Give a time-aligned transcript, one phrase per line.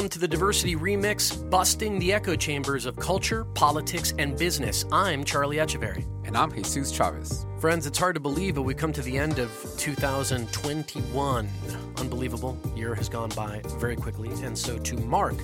[0.00, 4.86] Welcome to the Diversity Remix, busting the echo chambers of culture, politics, and business.
[4.90, 6.06] I'm Charlie Echeverry.
[6.24, 7.44] And I'm Jesus Chavez.
[7.58, 11.48] Friends, it's hard to believe, but we come to the end of 2021.
[11.98, 12.58] Unbelievable.
[12.74, 14.30] Year has gone by very quickly.
[14.42, 15.34] And so to mark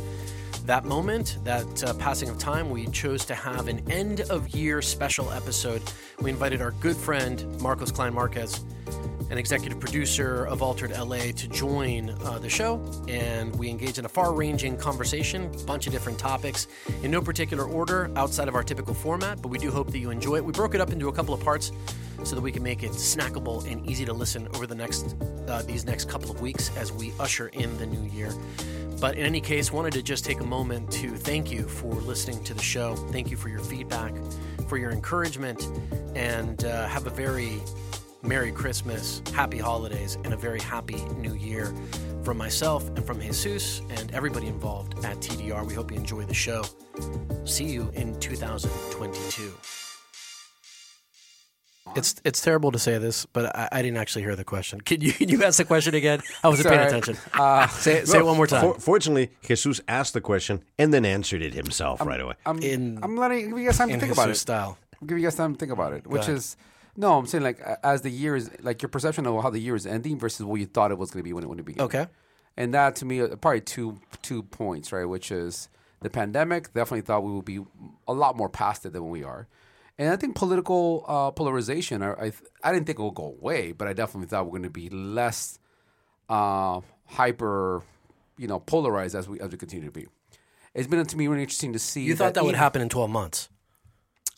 [0.64, 4.80] that moment, that uh, passing of time, we chose to have an end of year
[4.80, 5.82] special episode.
[6.22, 8.64] We invited our good friend, Marcos Cline-Marquez,
[9.30, 12.80] an executive producer of Altered LA, to join uh, the show.
[13.08, 16.68] And we engage in a far ranging conversation, a bunch of different topics,
[17.02, 20.10] in no particular order outside of our typical format, but we do hope that you
[20.10, 20.44] enjoy it.
[20.44, 21.72] We broke it up into a couple of parts
[22.24, 25.16] so that we can make it snackable and easy to listen over the next
[25.48, 28.32] uh, these next couple of weeks as we usher in the new year.
[29.00, 32.42] But in any case, wanted to just take a moment to thank you for listening
[32.44, 32.96] to the show.
[32.96, 34.14] Thank you for your feedback,
[34.68, 35.68] for your encouragement,
[36.14, 37.60] and uh, have a very
[38.26, 41.72] Merry Christmas, Happy Holidays, and a very happy New Year
[42.24, 45.64] from myself and from Jesus and everybody involved at TDR.
[45.64, 46.64] We hope you enjoy the show.
[47.44, 49.52] See you in 2022.
[51.94, 54.80] It's it's terrible to say this, but I, I didn't actually hear the question.
[54.80, 56.20] Can you can you ask the question again?
[56.42, 56.98] I wasn't paying Sorry.
[57.00, 57.16] attention.
[57.32, 58.60] Uh, say say it one more time.
[58.74, 62.34] For, fortunately, Jesus asked the question and then answered it himself right away.
[62.44, 64.34] I'm, In- I'm letting give you guys time to think Jesus about it.
[64.34, 64.78] style.
[65.00, 66.06] I'll give you guys time to think about it.
[66.08, 66.56] Which is
[66.96, 69.76] no, I'm saying like as the year is like your perception of how the year
[69.76, 71.64] is ending versus what you thought it was going to be when it when it
[71.64, 71.84] began.
[71.84, 72.06] Okay.
[72.56, 75.04] And that to me probably two two points, right?
[75.04, 75.68] Which is
[76.00, 76.72] the pandemic.
[76.72, 77.60] Definitely thought we would be
[78.08, 79.46] a lot more past it than we are.
[79.98, 82.02] And I think political uh, polarization.
[82.02, 84.62] I, I I didn't think it would go away, but I definitely thought we're going
[84.62, 85.58] to be less
[86.28, 87.82] uh, hyper,
[88.36, 90.06] you know, polarized as we as we continue to be.
[90.74, 92.02] It's been to me really interesting to see.
[92.02, 93.48] You thought that would even- happen in 12 months.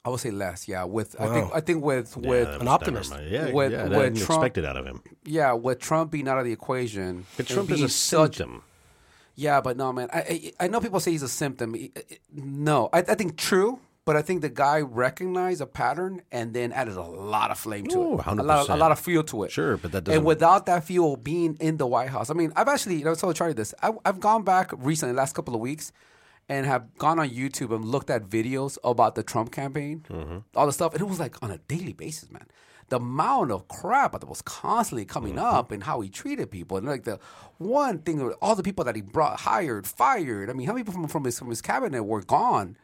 [0.05, 0.69] I would say less.
[0.69, 3.11] Yeah, with I think I think with with Yeah, that an optimist.
[3.11, 3.23] never.
[3.25, 5.03] Yeah, With- yeah, with I didn't Trump- expect it out of him.
[5.25, 7.27] yeah with Trump being out of the equation.
[7.37, 8.63] But Trump is a such- symptom.
[9.35, 10.09] Yeah, but no, man.
[10.13, 11.75] I, I I know people say he's a symptom.
[11.75, 12.01] He- uh,
[12.33, 16.73] No, I, I think true, but I think the guy recognized a pattern and then
[16.73, 19.23] added a lot of flame to Ooh, it, a lot, of, a lot of fuel
[19.25, 19.53] to it.
[19.53, 22.53] Sure, but that doesn't- And without that fuel being in the White House, I mean,
[22.57, 23.75] I've actually, you know, so I tried this.
[23.83, 25.93] I, I've gone back recently, last couple of weeks,
[26.49, 30.39] and have gone on YouTube and looked at videos about the Trump campaign, Mm-hmm.
[30.57, 32.47] all the stuff, and it was like on a daily basis, man.
[32.91, 35.45] The amount of crap that was constantly coming Mm-hmm.
[35.45, 37.19] up and how he treated people, and like the
[37.59, 40.49] one thing, all the people that he brought, hired, fired.
[40.49, 42.77] I mean, how many people from, from his from his cabinet were gone?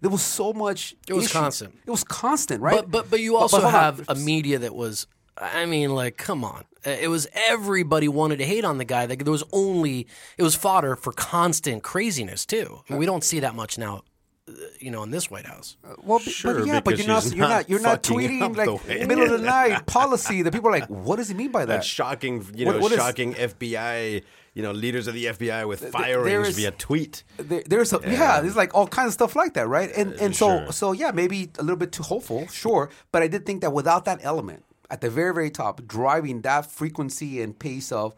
[0.00, 0.96] There was so much.
[1.06, 1.38] It was issue.
[1.38, 1.74] constant.
[1.86, 2.76] It was constant, right?
[2.76, 3.80] But but but you also hold on.
[3.80, 5.06] have a media that was.
[5.36, 6.64] I mean, like, come on!
[6.86, 9.04] Uh, It was everybody wanted to hate on the guy.
[9.06, 10.06] Like, there was only
[10.38, 12.80] it was fodder for constant craziness too.
[12.88, 14.02] I mean, we don't see that much now,
[14.48, 15.76] uh, you know, in this White House.
[16.02, 18.40] Well, b- Sure, but yeah, but you're not, she's you're not not, you're not tweeting
[18.40, 21.34] the like way- middle of the night policy that people are like, what does he
[21.34, 21.76] mean by that?
[21.76, 24.22] That shocking, you What- know, what is- shocking FBI,
[24.54, 27.22] you know, leaders of the FBI with there firings is- via tweet.
[27.36, 28.40] There, there's a, yeah.
[28.40, 29.90] there's like all kinds of stuff like that, right?
[29.96, 30.72] And and so sure.
[30.72, 32.90] so yeah, maybe a little bit too hopeful, sure.
[33.12, 36.70] But I did think that without that element at the very very top, driving that
[36.70, 38.14] frequency and pace of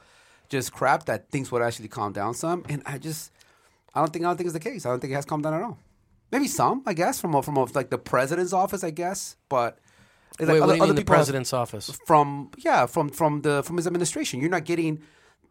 [0.49, 2.65] just crap, that things would actually calm down some.
[2.69, 3.32] And I just
[3.94, 4.85] I don't think I don't think it's the case.
[4.85, 5.79] I don't think it has calmed down at all.
[6.32, 9.79] Maybe some, I guess, from a, from a, like the president's office, I guess, but.
[10.41, 11.87] it's Wait, like what do you mean the people have- president's office?
[12.06, 14.41] from yeah from from the from his administration.
[14.41, 15.00] You're not getting.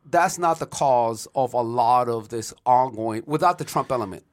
[0.06, 4.26] That's not the cause of a lot of this ongoing without the Trump element.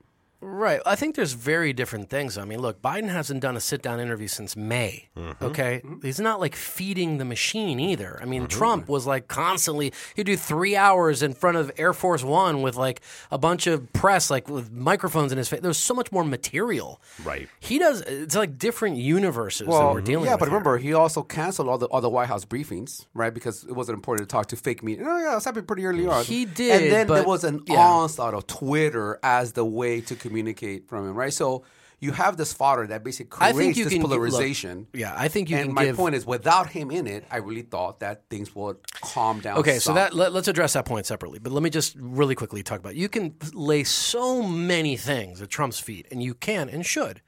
[0.43, 0.81] Right.
[0.87, 2.39] I think there's very different things.
[2.39, 5.09] I mean, look, Biden hasn't done a sit down interview since May.
[5.17, 5.45] Mm-hmm.
[5.45, 5.83] Okay.
[6.03, 8.17] He's not like feeding the machine either.
[8.17, 8.31] I Mm-hmm.
[8.31, 12.63] mean, Trump was like constantly, he'd do three hours in front of Air Force One
[12.63, 13.01] with like
[13.31, 15.61] a bunch of press, like with microphones in his face.
[15.61, 17.01] There's so much more material.
[17.25, 17.49] Right.
[17.61, 20.41] He does, it's like different universes that we're dealing yeah, with.
[20.41, 20.55] but here.
[20.55, 23.35] remember, he also canceled all the all the White House briefings, right?
[23.35, 25.05] Because it wasn't important to talk to fake media.
[25.09, 26.25] Oh yeah, it's happened pretty early on.
[26.25, 27.77] He did, and then there was an yeah.
[27.79, 31.33] onslaught of Twitter as the way to communicate from him, right?
[31.33, 31.65] So
[31.99, 34.87] you have this fodder that basically I creates think you this can look, polarization.
[34.95, 35.97] yeah, I think you and can my give.
[35.97, 39.59] point is, without him in it, I really thought that things would calm down.
[39.59, 41.39] Okay, so that let, us address that point separately.
[41.39, 42.95] But let me just really quickly talk about.
[42.97, 47.21] You can lay so many things at Trump's feet, and you can and should.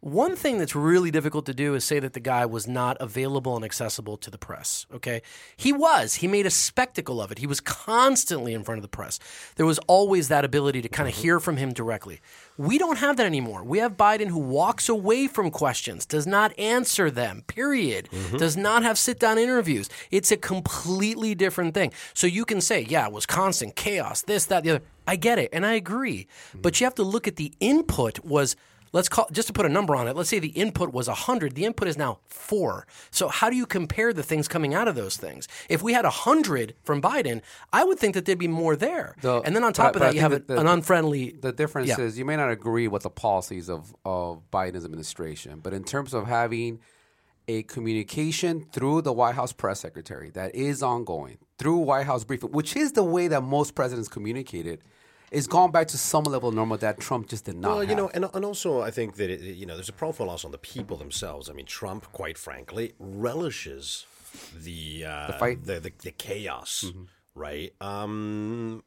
[0.00, 3.56] One thing that's really difficult to do is say that the guy was not available
[3.56, 4.86] and accessible to the press.
[4.94, 5.22] Okay,
[5.56, 6.14] he was.
[6.16, 7.38] He made a spectacle of it.
[7.38, 9.18] He was constantly in front of the press.
[9.56, 11.22] There was always that ability to kind of mm-hmm.
[11.22, 12.20] hear from him directly.
[12.56, 13.64] We don't have that anymore.
[13.64, 18.36] We have Biden who walks away from questions, does not answer them, period, mm-hmm.
[18.36, 19.90] does not have sit down interviews.
[20.12, 21.92] It's a completely different thing.
[22.14, 24.82] So you can say, yeah, it was constant chaos, this, that, the other.
[25.08, 26.28] I get it, and I agree.
[26.54, 26.82] But mm-hmm.
[26.82, 28.54] you have to look at the input was.
[28.92, 30.16] Let's call just to put a number on it.
[30.16, 31.54] Let's say the input was 100.
[31.54, 32.86] The input is now 4.
[33.10, 35.46] So how do you compare the things coming out of those things?
[35.68, 37.42] If we had 100 from Biden,
[37.72, 39.14] I would think that there'd be more there.
[39.20, 41.88] The- and then on top but of that you have the- an unfriendly The difference
[41.88, 42.00] Yeah.
[42.00, 46.14] is you may not agree with the policies of, of Biden's administration, but in terms
[46.14, 46.80] of having
[47.50, 52.50] a communication through the White House press secretary that is ongoing, through White House briefing,
[52.52, 54.82] which is the way that most presidents communicated,
[55.30, 57.90] is gone back to some level of normal that Trump just did not Well, you
[57.90, 57.98] have.
[57.98, 60.52] know, and, and also I think that it, you know there's a profile also on
[60.52, 61.48] the people themselves.
[61.50, 64.06] I mean, Trump, quite frankly, relishes
[64.56, 65.64] the uh, the fight?
[65.64, 66.84] the, the, the chaos,
[67.34, 67.72] right?
[67.80, 68.82] Um,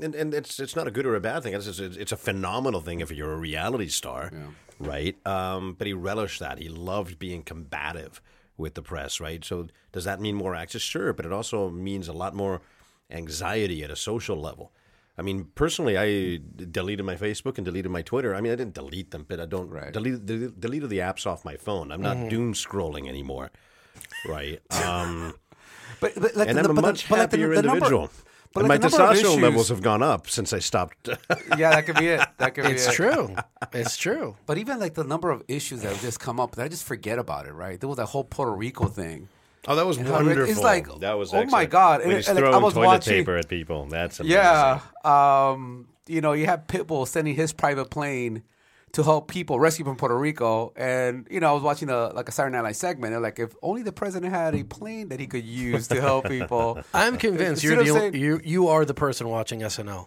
[0.00, 1.54] and and it's it's not a good or a bad thing.
[1.54, 4.30] It's it's, it's a phenomenal thing if you're a reality star,
[4.78, 5.16] right?
[5.26, 6.58] Um, but he relished that.
[6.58, 8.20] He loved being combative
[8.58, 9.44] with the press, right?
[9.44, 10.82] So does that mean more access?
[10.82, 12.60] Sure, but it also means a lot more
[13.10, 14.72] anxiety at a social level.
[15.18, 16.40] I mean, personally, I
[16.70, 18.34] deleted my Facebook and deleted my Twitter.
[18.34, 19.92] I mean, I didn't delete them, but I don't Right.
[19.92, 21.90] delete delete deleted the apps off my phone.
[21.92, 23.50] I'm not doom scrolling anymore,
[24.28, 24.60] right?
[24.84, 25.34] Um,
[26.00, 27.62] but, but like and the, I'm a but the- much but like the- happier the
[27.62, 28.10] number- individual.
[28.52, 31.08] but and like my the testosterone issues- levels have gone up since I stopped.
[31.56, 32.20] yeah, that could be it.
[32.38, 32.74] That could be it.
[32.74, 32.92] It's it.
[32.92, 33.34] true.
[33.72, 34.36] It's true.
[34.46, 37.18] But even like the number of issues that have just come up, I just forget
[37.18, 37.80] about it, right?
[37.80, 39.28] There was that whole Puerto Rico thing.
[39.66, 40.44] Oh, that was know, wonderful.
[40.50, 41.70] it's like, that was oh my excellent.
[41.70, 42.00] God.
[42.00, 43.86] When And he's it- like, I throwing was toilet watching- paper at people.
[43.86, 44.36] That's amazing.
[44.36, 44.80] Yeah.
[45.04, 48.42] Um, you know, you have Pitbull sending his private plane
[48.92, 50.72] to help people rescue from Puerto Rico.
[50.76, 53.12] And, you know, I was watching a like a Saturday Night Live segment.
[53.12, 56.28] They're like, if only the president had a plane that he could use to help
[56.28, 56.80] people.
[56.94, 60.06] I'm convinced See you're the only, you you are the person watching SNL.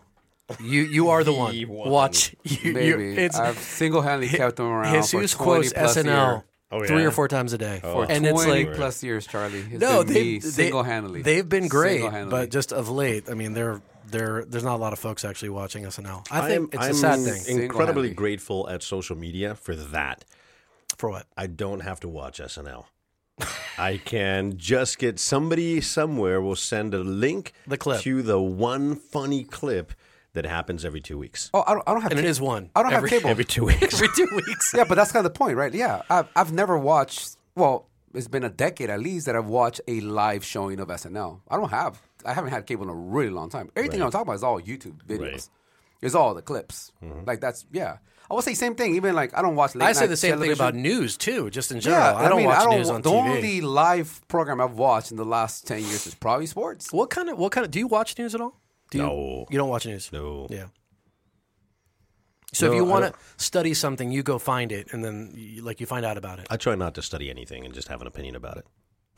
[0.60, 1.52] You you are the one.
[1.52, 1.90] The one.
[1.90, 5.98] Watch you, Baby, you- it's I've single-handedly kept him around Jesus for 20 quotes plus
[5.98, 6.44] SNL years.
[6.72, 7.08] Oh, three yeah?
[7.08, 8.02] or four times a day, Oh.
[8.04, 9.60] and it's 20 like plus years, Charlie.
[9.72, 11.22] It's no, been they, me they single-handedly.
[11.24, 13.82] They've been great, but just of late, I mean, they're
[14.12, 16.28] they're there's not a lot of folks actually watching SNL.
[16.32, 17.60] I I'm, think it's I'm a sad thing.
[17.64, 20.26] incredibly grateful at social media for that.
[20.98, 21.26] For what?
[21.38, 22.86] I don't have to watch SNL.
[23.78, 28.02] I can just get somebody somewhere will send a link The clip.
[28.02, 29.94] to the one funny clip
[30.34, 31.50] that happens every two weeks.
[31.54, 32.70] oh, I don't, I don't have And it ca- is one.
[32.76, 33.30] I don't every, have cable.
[33.32, 33.94] Every two weeks.
[33.94, 34.74] every two weeks.
[34.78, 35.74] yeah, but that's kind of the point, right?
[35.74, 37.38] Yeah, I've, I've never watched.
[37.56, 41.42] Well, it's been a decade at least that I've watched a live showing of SNL.
[41.50, 42.02] I don't have.
[42.26, 43.72] I haven't had cable in a really long time.
[43.76, 45.22] Everything I'm talking about is all YouTube videos.
[45.22, 45.34] Right.
[45.36, 46.06] Mm-hmm.
[46.06, 46.92] It's all the clips.
[47.26, 47.98] Like that's yeah.
[48.32, 48.96] I would say same thing.
[48.96, 49.76] Even like I don't watch.
[49.76, 52.02] Late I say the same thing about news too, just in general.
[52.02, 53.14] Yeah, I don't mean, watch I don't, news on the TV.
[53.26, 56.94] The only live program I've watched in the last ten years is probably sports.
[56.94, 58.59] What kind of what kind of do you watch news at all?
[58.92, 59.46] Do you, No.
[59.50, 60.12] You don't watch news?
[60.12, 60.48] No.
[60.50, 60.68] Yeah.
[62.54, 65.80] So if you want to study something, you go find it, and then you, like
[65.80, 66.48] you find out about it.
[66.50, 68.66] I try not to study anything and just have an opinion about it.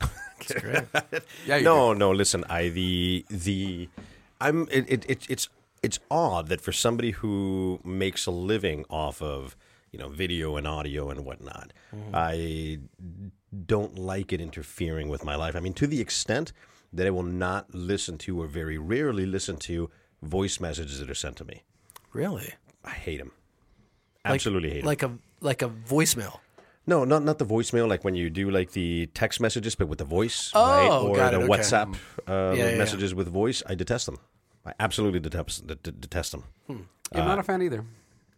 [0.00, 0.84] That's great.
[1.46, 2.10] Yeah, no, no.
[2.10, 3.88] Listen, I the the
[4.40, 5.48] I'm it, it, it it's
[5.82, 9.56] it's odd that for somebody who makes a living off of
[9.92, 12.10] you know video and audio and whatnot, mm-hmm.
[12.12, 12.80] I
[13.66, 15.56] don't like it interfering with my life.
[15.56, 16.52] I mean, to the extent
[16.92, 19.90] that I will not listen to or very rarely listen to
[20.22, 21.62] voice messages that are sent to me.
[22.12, 22.54] really?
[22.84, 23.30] I hate them.
[24.24, 24.86] Like- Absolutely them.
[24.86, 26.40] Like a like a voicemail.
[26.86, 27.88] No, not not the voicemail.
[27.88, 30.90] Like when you do like the text messages, but with the voice, Oh, right?
[30.90, 31.52] Or got the it, okay.
[31.52, 31.94] WhatsApp
[32.28, 33.62] uh, Yeah, yeah, messages with voice.
[33.66, 34.18] I detest them.
[34.66, 36.44] I absolutely detest, detest them.
[36.68, 37.84] I'm not a fan either.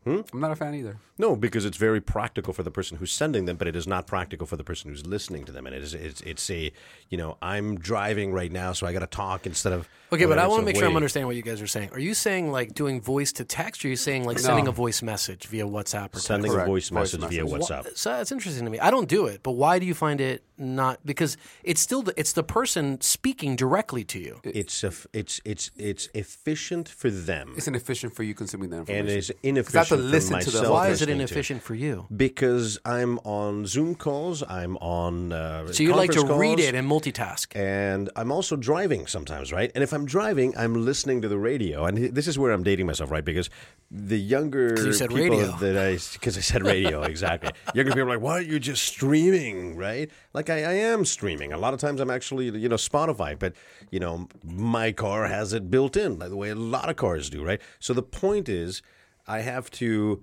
[0.04, 0.20] Hmm?
[0.32, 0.99] I'm not a fan either.
[1.16, 4.06] No, because it's very practical for the person who's sending them, but it is not
[4.06, 5.66] practical for the person who's listening to them.
[5.66, 6.73] And it is it's, it's a
[7.08, 10.38] you know I'm driving right now, so I got to talk instead of Okay, but
[10.38, 11.90] I want to make sure I'm understanding what you guys are saying.
[11.92, 14.73] Are you saying like doing voice to text, or are you saying like sending a
[14.73, 16.54] voice message via WhatsApp or sending text?
[16.54, 16.68] a Correct.
[16.68, 17.44] voice Voice message via.
[17.44, 17.96] WhatsApp.
[17.96, 18.78] So that's interesting to me.
[18.80, 21.04] I don't do it, but why do you find it not?
[21.06, 24.40] Because it's still the, it's the person speaking directly to you.
[24.44, 29.37] It's a, it's it's it's efficient for them, It's inefficient for you consuming that information.
[29.44, 30.73] and it's I have to listen to the- myself.
[30.73, 31.13] Why is it to.
[31.13, 32.07] inefficient for you?
[32.15, 35.33] Because I'm on Zoom calls, I'm on.
[35.33, 37.55] Uh, So you like to conference read it and multitask.
[37.57, 39.71] and I'm also driving sometimes, right?
[39.75, 42.87] And if I'm driving, I'm listening to the radio, and this is where I'm dating
[42.87, 43.25] myself, right?
[43.25, 43.51] Because
[43.91, 45.57] the younger you said people radio.
[45.59, 47.53] that I, because I said radio, exactly.
[47.75, 50.11] younger people are like, "Why are you just streaming?" Right?
[50.33, 51.53] Like I, I am streaming.
[51.53, 53.53] A lot of times I'm actually, you know, Spotify, but
[53.91, 57.31] you know, my car has it built in, like the way a lot of cars
[57.31, 57.61] do, right?
[57.79, 58.83] So the point is,
[59.26, 60.23] I have to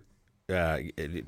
[0.49, 0.79] uh,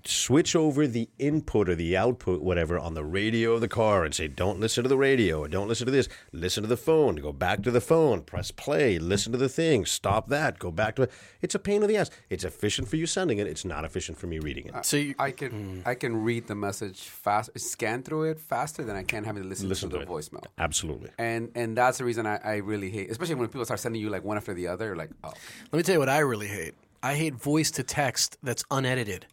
[0.04, 4.14] switch over the input or the output, whatever, on the radio of the car and
[4.14, 6.10] say, don't listen to the radio or don't listen to this.
[6.34, 7.16] Listen to the phone.
[7.16, 8.22] Go back to the phone.
[8.24, 9.00] Press play.
[9.00, 9.86] Listen to the thing.
[9.86, 10.60] Stop that.
[10.60, 11.12] Go back to it.
[11.42, 12.10] It's a pain in the ass.
[12.30, 13.48] It's efficient for you sending it.
[13.48, 14.86] It's not efficient for me reading it.
[14.86, 18.98] So you, I can I can read the message fast, scan through it faster than
[18.98, 20.14] I can having to listen, Listen to to the it.
[20.14, 20.44] voicemail.
[20.58, 21.12] Absolutely.
[21.18, 24.10] And and that's the reason I, I really hate, especially when people start sending you
[24.10, 24.98] like one after the other.
[24.98, 25.32] Like, oh,
[25.72, 26.74] let me tell you what I really hate.
[27.04, 29.26] I hate voice to text that's unedited.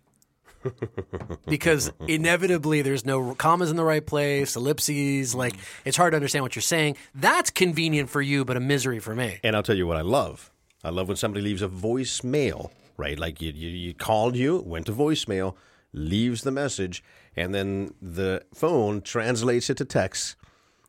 [1.46, 6.42] because inevitably there's no commas in the right place, ellipses, like it's hard to understand
[6.42, 6.96] what you're saying.
[7.14, 9.38] That's convenient for you, but a misery for me.
[9.44, 10.50] And I'll tell you what I love.
[10.82, 13.18] I love when somebody leaves a voicemail, right?
[13.18, 15.54] Like you, you, you called you, went to voicemail,
[15.92, 17.04] leaves the message,
[17.36, 20.34] and then the phone translates it to text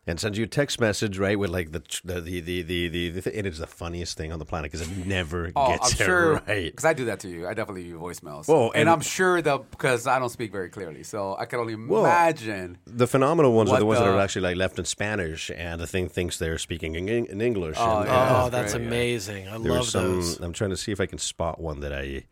[0.08, 1.38] and sends you a text message, right?
[1.38, 4.32] With like the the the the the, the, the th- it is the funniest thing
[4.32, 6.66] on the planet because it never oh gets I'm it sure right.
[6.72, 7.48] because I do that to you.
[7.48, 8.48] I definitely leave you voicemails.
[8.48, 11.60] Whoa, and, and- I'm sure that because I don't speak very clearly, so I can
[11.60, 12.00] only Whoa.
[12.00, 12.78] imagine.
[12.86, 15.88] The phenomenal ones are the ones that are actually like left in Spanish, and the
[15.88, 17.78] thing thinks they're speaking in, in English.
[17.80, 18.44] Oh, and, yeah.
[18.46, 18.88] Oh, that's great.
[18.88, 19.48] amazing.
[19.48, 20.04] I There's love some.
[20.16, 20.40] those.
[20.40, 22.24] I'm trying to see if I can spot one that I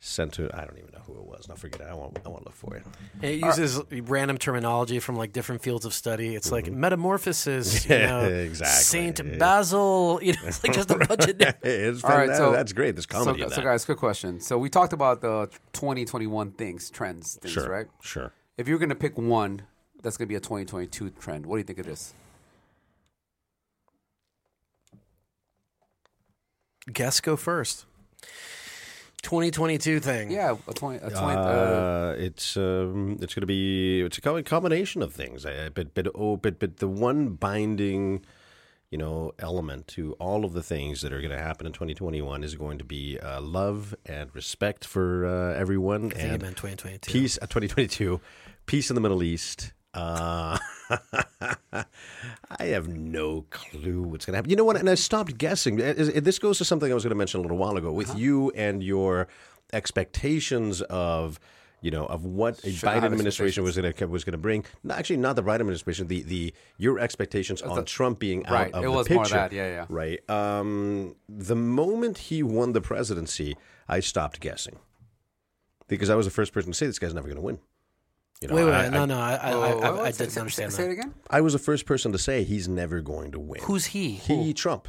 [0.00, 0.50] sent to.
[0.54, 1.48] I don't even know who it was.
[1.48, 1.86] Now forget it.
[1.88, 2.18] I won't.
[2.24, 2.84] I won't look for it.
[3.20, 6.34] It uses random terminology from like different fields of study.
[6.34, 6.80] It's like mm-hmm.
[6.80, 8.82] metamorphosis, you know, Exactly.
[8.82, 10.20] Saint Basil.
[10.22, 11.40] You know, it's like just a bunch of.
[11.40, 12.36] it's All right, fantastic.
[12.36, 12.94] so that's great.
[12.94, 14.40] There's comedy So, so guys, good question.
[14.40, 17.86] So we talked about the 2021 things, trends, things, sure, right?
[18.00, 18.32] sure.
[18.56, 19.62] If you're going to pick one
[20.02, 22.14] that's going to be a 2022 trend, what do you think it is?
[26.92, 27.84] Guess go first.
[29.22, 30.30] 2022 thing.
[30.30, 30.98] Yeah, a 20.
[30.98, 35.44] A 20 uh, Uh, it's um, it's going to be it's a combination of things.
[35.44, 38.24] Uh, but but oh, but but the one binding,
[38.90, 42.44] you know, element to all of the things that are going to happen in 2021
[42.44, 46.42] is going to be uh, love and respect for uh, everyone I think it and
[46.42, 47.12] meant 2022.
[47.12, 47.38] peace.
[47.38, 48.20] Uh, 2022,
[48.66, 49.72] peace in the Middle East.
[49.98, 50.58] Uh,
[52.58, 54.50] I have no clue what's going to happen.
[54.50, 54.76] You know what?
[54.76, 55.80] And I stopped guessing.
[55.80, 58.16] Uh, This goes to something I was going to mention a little while ago with
[58.16, 59.28] you and your
[59.72, 61.38] expectations of.
[61.80, 64.64] You know of what a Should Biden administration was going to was going to bring.
[64.82, 66.08] No, actually, not the Biden administration.
[66.08, 69.14] The the your expectations on Trump being out right, of it the was picture.
[69.20, 69.86] more that, yeah, yeah.
[69.88, 70.18] Right.
[70.28, 73.56] Um, the moment he won the presidency,
[73.88, 74.80] I stopped guessing
[75.86, 77.60] because I was the first person to say this guy's never going to win.
[78.40, 80.40] You know, wait, wait, I, no, no, I, I, oh, I, I, I didn't say-
[80.40, 80.90] understand Say that.
[80.90, 81.14] it again.
[81.28, 83.60] I was the first person to say he's never going to win.
[83.64, 84.10] Who's he?
[84.12, 84.54] he?
[84.54, 84.86] Trump.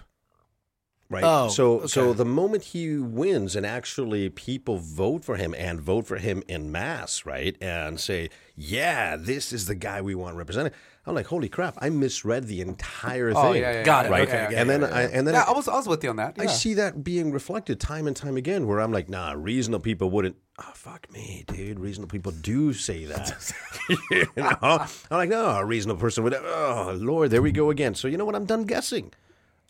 [1.12, 1.24] Right.
[1.24, 6.06] Oh, so so the moment he wins and actually people vote for him and vote
[6.06, 10.72] for him in mass, right, and say, yeah, this is the guy we want represented.
[11.08, 11.80] I'm like, holy crap!
[11.80, 13.44] I misread the entire oh, thing.
[13.44, 14.12] Oh, yeah, yeah, Got yeah, it.
[14.12, 14.28] Right.
[14.28, 15.10] Okay, okay, and then yeah, I yeah.
[15.14, 16.36] and then yeah, I, I was I was with you on that.
[16.38, 20.12] I see that being reflected time and time again, where I'm like, nah, reasonable people
[20.12, 20.36] wouldn't.
[20.60, 21.80] Oh, fuck me, dude.
[21.80, 23.52] Reasonable people do say that.
[24.12, 24.58] you know?
[24.62, 26.36] I'm like, no, a reasonable person would.
[26.36, 27.96] Oh, Lord, there we go again.
[27.96, 28.36] So you know what?
[28.36, 29.12] I'm done guessing.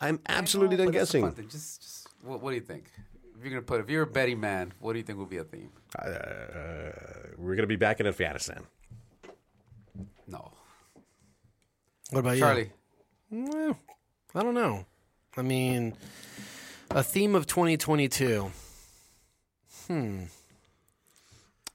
[0.00, 1.26] I'm absolutely No, done but that's the guessing.
[1.26, 1.48] fun thing.
[1.48, 2.84] Just, just what, what do you think?
[3.36, 5.38] If you're gonna put, if you're a Betty man, what do you think will be
[5.38, 5.70] a theme?
[5.98, 6.10] Uh,
[7.38, 8.64] we're gonna be back in Afghanistan.
[10.26, 10.52] No,
[12.10, 12.40] What about you?
[12.40, 12.70] Charlie.
[13.30, 13.76] Well,
[14.34, 14.84] I don't know.
[15.36, 15.94] I mean,
[16.90, 18.50] a theme of 2022.
[19.88, 20.24] Hmm.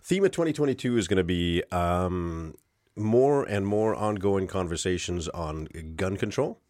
[0.02, 2.54] Theme of 2022 is going to be um,
[2.96, 6.62] more and more ongoing conversations on gun control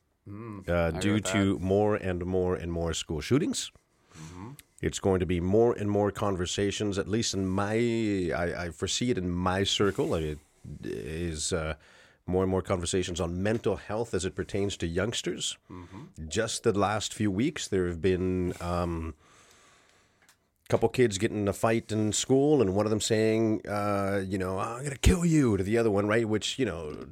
[0.68, 3.72] uh, due to more and more and more school shootings.
[4.82, 7.74] It's going to be more and more conversations, at least in my,
[8.36, 10.38] I, I foresee it in my circle, it
[10.84, 11.76] is uh,
[12.28, 15.58] more and more conversations on mental health as it pertains to youngsters.
[16.28, 18.54] Just the last few weeks, there have been.
[18.62, 19.14] Um,
[20.68, 24.40] couple kids getting in a fight in school, and one of them saying, uh, "You
[24.40, 26.28] know, I'm gonna kill you," to the other one, right?
[26.28, 27.06] Which you know,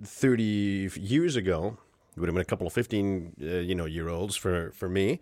[0.00, 1.76] thirty years ago
[2.16, 5.20] would have been a couple of fifteen, uh, you know, year olds for for me.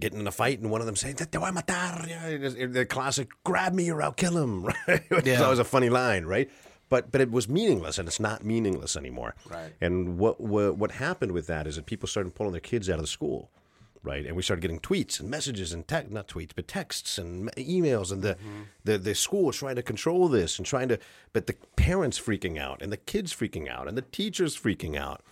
[0.00, 2.84] Getting in a fight and one of them saying, "Te voy a matar," Yeah, the
[2.84, 5.02] classic "grab me or I'll kill him," right?
[5.24, 5.42] Yeah.
[5.42, 6.50] always a funny line, right?
[6.88, 9.34] But but it was meaningless, and it's not meaningless anymore.
[9.48, 9.72] Right.
[9.80, 12.96] And what what what happened with that is that people started pulling their kids out
[12.96, 13.50] of the school,
[14.02, 14.26] right?
[14.26, 18.10] And we started getting tweets and messages and tech not tweets but texts and emails,
[18.10, 18.36] and the
[18.84, 20.98] the the school is trying to control this and trying to,
[21.32, 25.22] but the parents freaking out and the kids freaking out and the teachers freaking out,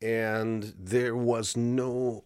[0.00, 2.24] and there was no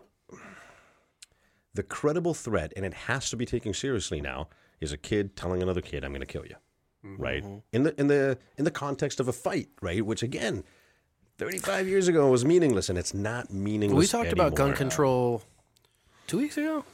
[1.74, 4.48] the credible threat, and it has to be taken seriously now,
[4.80, 6.56] is a kid telling another kid, "I'm going to kill you,"
[7.02, 7.42] right?
[7.42, 7.58] Mm-hmm.
[7.72, 10.04] In the in the in the context of a fight, right?
[10.04, 10.64] Which again,
[11.38, 13.98] 35 years ago was meaningless, and it's not meaningless.
[13.98, 15.42] We talked about gun control
[16.26, 16.84] two weeks ago,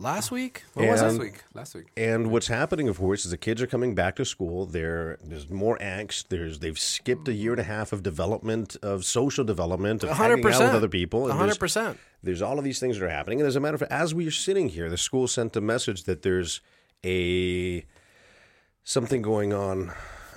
[0.00, 0.64] last week.
[0.74, 0.92] What Yeah.
[0.92, 1.44] was Last week.
[1.54, 1.86] Last week.
[1.96, 4.66] And what's happening, of course, is the kids are coming back to school.
[4.66, 6.28] There, there's more angst.
[6.28, 10.14] There's they've skipped a year and a half of development, of social development, of A
[10.14, 11.22] hanging hundred out with other people.
[11.22, 11.98] One hundred percent.
[12.22, 13.40] there's all of these things that are happening.
[13.40, 15.60] And as a matter of fact, as we are sitting here, the school sent a
[15.60, 16.60] message that there's
[17.04, 17.84] a
[18.82, 19.92] something going on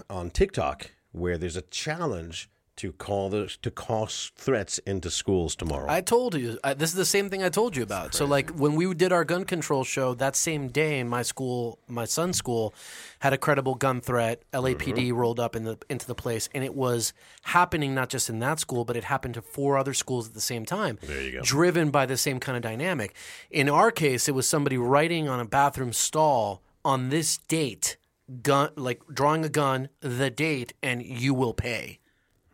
[0.10, 5.90] on TikTok where there's a challenge to call the to call threats into schools tomorrow.
[5.90, 8.14] I told you I, this is the same thing I told you about.
[8.16, 12.06] So like when we did our gun control show that same day, my school, my
[12.06, 12.74] son's school,
[13.20, 14.42] had a credible gun threat.
[14.54, 15.16] LAPD Mm-hmm.
[15.18, 17.14] rolled up in the into the place, and it was
[17.44, 20.42] happening not just in that school, but it happened to four other schools at the
[20.42, 20.98] same time.
[21.02, 21.42] There you go.
[21.42, 23.14] Driven by the same kind of dynamic.
[23.52, 27.98] In our case, it was somebody writing on a bathroom stall on this date,
[28.42, 32.00] gun like drawing a gun, the date, and you will pay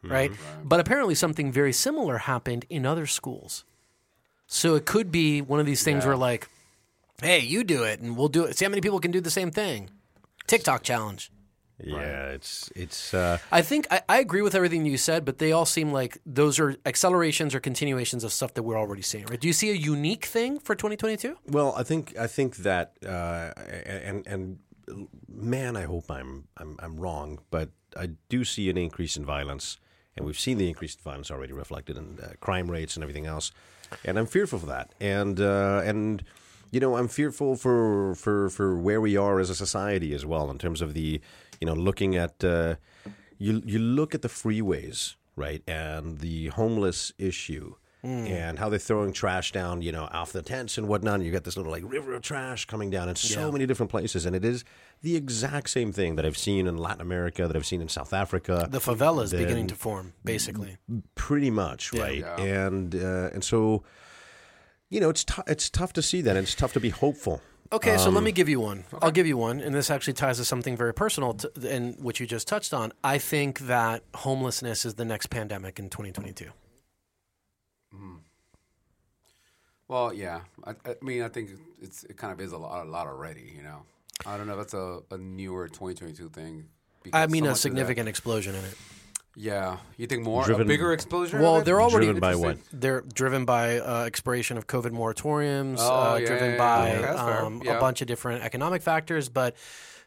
[0.04, 0.32] right?
[0.64, 3.66] But apparently something very similar happened in other schools.
[4.48, 6.50] So it could be one of these things where like,
[7.22, 8.58] hey, you do it and we'll do it.
[8.58, 9.90] See how many people can do the same thing.
[10.48, 11.32] TikTok challenge.
[11.82, 15.52] yeah, it's it's uh, I think I, I agree with everything you said, but they
[15.52, 19.26] all seem like those are accelerations or continuations of stuff that we're already seeing.
[19.28, 19.40] Right?
[19.40, 21.38] Do you see a unique thing for 2022?
[21.48, 23.52] Well, I think I think that, uh,
[23.86, 24.60] and and
[25.30, 29.78] man, I hope I'm I'm I'm wrong, but I do see an increase in violence,
[30.20, 33.52] and we've seen the increased violence already reflected in uh, crime rates and everything else,
[34.06, 36.24] and I'm fearful for that, and uh, and
[36.72, 40.52] you know I'm fearful for for for where we are as a society as well
[40.52, 41.22] in terms of the
[41.60, 42.76] you know looking at uh,
[43.38, 49.12] you you look at the freeways right and the homeless issue and how they're throwing
[49.12, 51.16] trash down you know off the tents and whatnot.
[51.16, 53.90] And you got this little like river of trash coming down in so many different
[53.92, 54.26] places.
[54.26, 54.64] And it is
[55.02, 58.14] the exact same thing that I've seen in Latin America that I've seen in South
[58.14, 58.68] Africa.
[58.72, 60.78] The favelas Then- beginning to form, basically.
[61.16, 62.24] pretty much right?
[62.40, 63.84] And uh, and so
[64.90, 67.42] you know it's tou- it's tough to see that and it's tough to be hopeful.
[67.72, 68.86] Okay, so Um, let me give you one.
[69.00, 72.20] I'll give you one, and this actually ties to something very personal, to, and which
[72.20, 72.92] you just touched on.
[73.04, 76.50] I think that homelessness is the next pandemic in 2022.
[79.88, 80.42] Well, yeah.
[80.66, 81.50] I, I mean, I think
[81.82, 83.54] it's it kind of is a lot, a lot already.
[83.56, 83.82] You know,
[84.26, 84.56] I don't know.
[84.58, 86.66] That's a, a newer 2022 thing.
[87.12, 88.76] I mean, so a much of that- significant explosion in it.
[89.36, 91.40] Yeah, you think more Driven- a bigger explosion?
[91.40, 91.66] Well, of it?
[91.66, 92.58] they're already Driven by what?
[92.74, 97.14] They're driven by uh, expiration of COVID moratoriums, Oh, uh, yeah, driven yeah, by yeah.
[97.14, 97.78] Okay, um, Yeah.
[97.78, 99.56] a bunch of different economic factors, but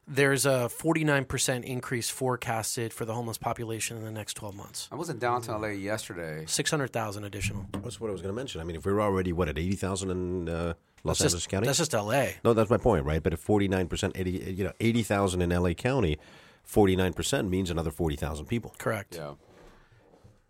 [0.09, 4.89] there's a 49% increase forecasted for the homeless population in the next 12 months.
[4.91, 6.45] I was in downtown LA yesterday.
[6.47, 7.67] 600,000 additional.
[7.83, 10.11] that's what I was going to mention I mean if we're already what at 80,000
[10.11, 12.27] in uh, Los That's Angeles just, County that's just LA.
[12.45, 13.23] No, that's my point, right?
[13.23, 15.75] But if forty nine percent, eighty, you know, eighty thousand in L.A.
[15.75, 16.17] County,
[16.63, 18.73] forty nine percent means another forty thousand people.
[18.79, 19.17] Correct.
[19.17, 19.33] Yeah.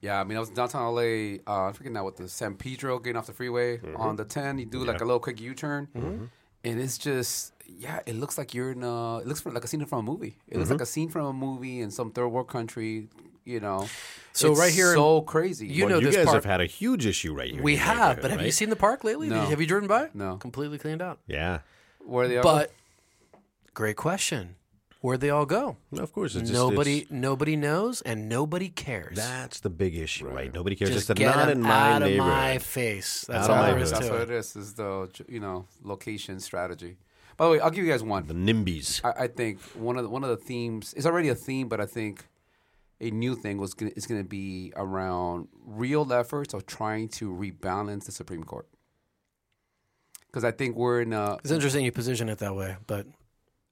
[0.03, 1.37] Yeah, I mean, I was in downtown LA.
[1.47, 3.97] Uh, I forget now what the San Pedro getting off the freeway Mm-hmm.
[3.97, 4.59] on the 10.
[4.59, 5.89] You do like a little quick U turn.
[6.65, 9.85] And it's just, yeah, it looks like you're in a, it looks like a scene
[9.87, 10.37] from a movie.
[10.49, 10.83] It looks like Mm-hmm.
[10.83, 13.09] a scene from a movie in some third world country,
[13.45, 13.89] you know.
[14.33, 15.67] So It's right here so crazy.
[15.67, 17.63] you well, know you this guys park- have had a huge issue right here.
[17.63, 19.29] We have, neighborhood, but have you seen the park lately?
[19.29, 19.45] No.
[19.47, 20.09] Have you driven by?
[20.15, 20.37] No.
[20.37, 21.19] Completely cleaned out.
[21.27, 21.61] Yeah,
[22.07, 22.43] Where they are.
[22.43, 22.73] But
[23.75, 24.57] great question.
[25.01, 25.77] Where'd they all go?
[25.91, 26.37] no, of course.
[26.37, 29.17] It's just, nobody, it's- nobody knows, and nobody cares.
[29.17, 30.55] that's the big issue, right?
[30.55, 30.93] Nobody cares.
[30.93, 33.25] Just it's get not them in my out of my face.
[33.29, 33.97] That's Out all my there is hood.
[33.97, 34.31] That's to what it.
[34.31, 36.99] it is, is the, you know, location strategy.
[37.37, 38.27] By the way, I'll give you guys one.
[38.27, 39.01] The NIMBYs.
[39.05, 41.81] I, I think one of the, one of the themes is already a theme, but
[41.81, 42.27] I think
[43.01, 47.31] a new thing was gonna, is going to be around real efforts of trying to
[47.31, 48.69] rebalance the Supreme Court.
[50.27, 53.07] Because I think we're in a It's interesting you position it that way, but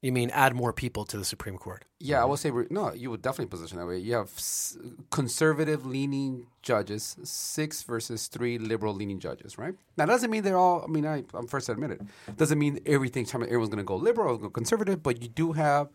[0.03, 1.85] You mean add more people to the Supreme Court?
[1.99, 2.93] Yeah, I would say no.
[2.95, 3.99] You would definitely position that way.
[3.99, 4.79] You have s-
[5.11, 9.75] conservative leaning judges, six versus three liberal leaning judges, right?
[9.99, 10.83] Now, that doesn't mean they're all.
[10.83, 12.01] I mean, I, I'm first to admit it.
[12.39, 13.27] Doesn't mean everything.
[13.31, 15.91] Everyone's going to go liberal or conservative, but you do have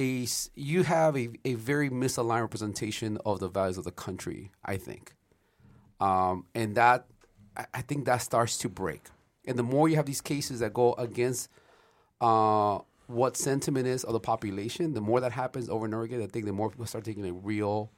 [0.00, 4.50] a you have a, a very misaligned representation of the values of the country.
[4.64, 5.14] I think,
[6.00, 7.06] um, and that
[7.72, 9.02] I think that starts to break.
[9.46, 11.48] And the more you have these cases that go against
[12.20, 16.22] uh, what sentiment is of the population, the more that happens over and over again,
[16.22, 17.90] I think the more people start taking a real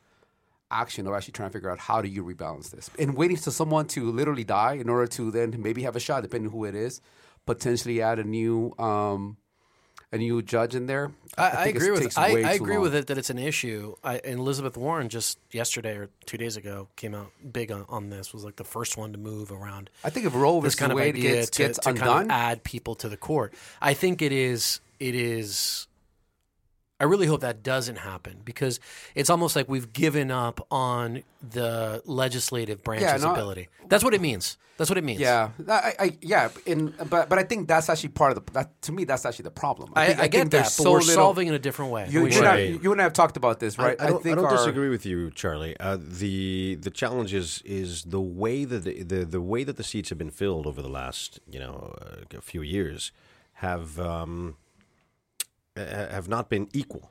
[0.71, 2.89] action of actually trying to figure out how do you rebalance this.
[2.97, 6.23] And waiting for someone to literally die in order to then maybe have a shot,
[6.23, 7.01] depending who it is,
[7.45, 9.37] potentially add a new um,
[10.13, 11.13] a new judge in there.
[11.39, 12.83] I, I, it agree with I, I agree long.
[12.83, 13.95] with it that it's an issue.
[14.03, 18.11] I, and Elizabeth Warren just yesterday or two days ago came out big on, on
[18.11, 18.33] this.
[18.33, 20.93] Was like the first one to move around I think if Roe this versus kind
[20.93, 23.55] of Wade idea gets, to, gets to undone, kind of add people to the court.
[23.81, 24.81] I think it is.
[24.99, 25.87] It is.
[27.01, 28.79] I really hope that doesn't happen because
[29.15, 33.69] it's almost like we've given up on the legislative branch's no, ability.
[33.89, 34.59] That's what it means.
[34.77, 35.21] That's what it means.
[35.21, 38.53] Yeah, I, I yeah, in, but but I think that's actually part of the.
[38.53, 39.93] That, to me, that's actually the problem.
[39.95, 41.59] I, think, I, think get there's that, but so we're little- solving it in a
[41.59, 42.07] different way.
[42.09, 42.45] You, We you, should.
[42.45, 44.01] and I, you and I have talked about this, right?
[44.01, 45.77] I, I don't, I think don't our, disagree with you, Charlie.
[45.79, 49.85] Uh, the the challenge is is the way that the, the the way that the
[49.85, 53.13] seats have been filled over the last you know uh, a few years
[53.55, 54.57] have um,
[55.87, 57.11] have not been equal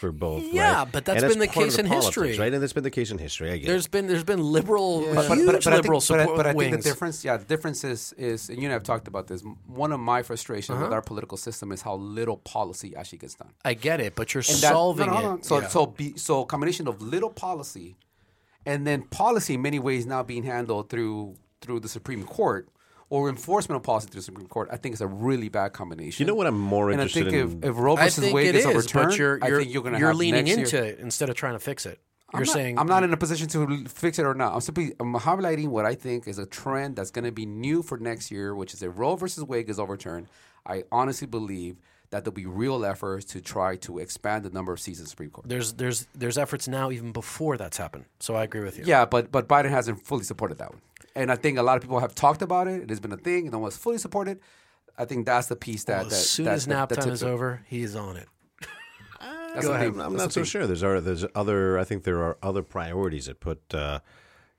[0.00, 0.42] for both.
[0.52, 0.92] Yeah, right?
[0.92, 2.38] but that's And been the part of case in politics, history.
[2.38, 2.52] right?
[2.54, 3.50] And that's been the case in history.
[3.52, 3.90] I get There's it.
[3.90, 6.36] been there's been liberal, But, but, huge but, but I liberal think, but, I- support
[6.38, 8.84] but I think the difference, yeah, the difference is, is and you and I have
[8.84, 9.42] talked about this.
[9.66, 10.84] One of my frustrations Uh-huh.
[10.84, 13.50] with our political system is how little policy actually gets done.
[13.66, 15.44] I get it, but you're And that- solving no, no, no, it.
[15.44, 15.68] So, Yeah.
[15.68, 17.96] so, be, so combination of little policy,
[18.64, 22.68] and then policy in many ways now being handled through through the Supreme Court
[23.08, 24.68] or enforcement of policy through the Supreme Court.
[24.72, 26.24] I think it's a really bad combination.
[26.24, 27.34] You know what I'm more and I think in?
[27.34, 29.94] if, if Roe I versus Wade gets is, overturned, you're, I you're, think you're going
[29.94, 32.00] to you're have leaning next into year, it instead of trying to fix it.
[32.34, 34.52] I'm You're not, saying I'm not in a position to fix it or not.
[34.52, 37.84] I'm simply I'm highlighting what I think is a trend that's going to be new
[37.84, 40.26] for next year, which is if Roe versus Wade is overturned.
[40.66, 41.76] I honestly believe
[42.10, 45.10] that there'll be real efforts to try to expand the number of seats in the
[45.10, 45.48] Supreme Court.
[45.48, 48.06] there's there's there's efforts now even before that's happened.
[48.18, 48.84] So I agree with you.
[48.86, 50.80] Yeah, but but Biden hasn't fully supported that one,
[51.16, 52.82] and I think a lot of people have talked about it.
[52.82, 53.50] It has been a thing.
[53.50, 54.40] No one's fully supported.
[54.98, 57.00] I think that's the piece that Well, that as soon that, as that, nap that
[57.00, 57.26] time is it.
[57.28, 58.28] over, he is on it.
[59.20, 59.88] That's ahead.
[59.88, 60.00] I'm.
[60.00, 60.44] I'm That's not so thing.
[60.44, 60.66] sure.
[60.66, 61.78] There's other, there's other.
[61.78, 64.00] I think there are other priorities that put, uh,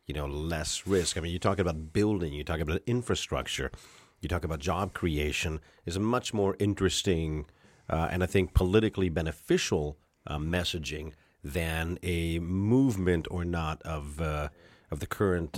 [0.06, 1.18] you know, less risk.
[1.18, 3.72] I mean, you talk about building, you talk about infrastructure,
[4.22, 5.60] you talk about job creation.
[5.86, 7.46] Is a much more interesting
[7.90, 14.50] uh, and I think politically beneficial uh, messaging than a movement or not of uh,
[14.92, 15.58] of the current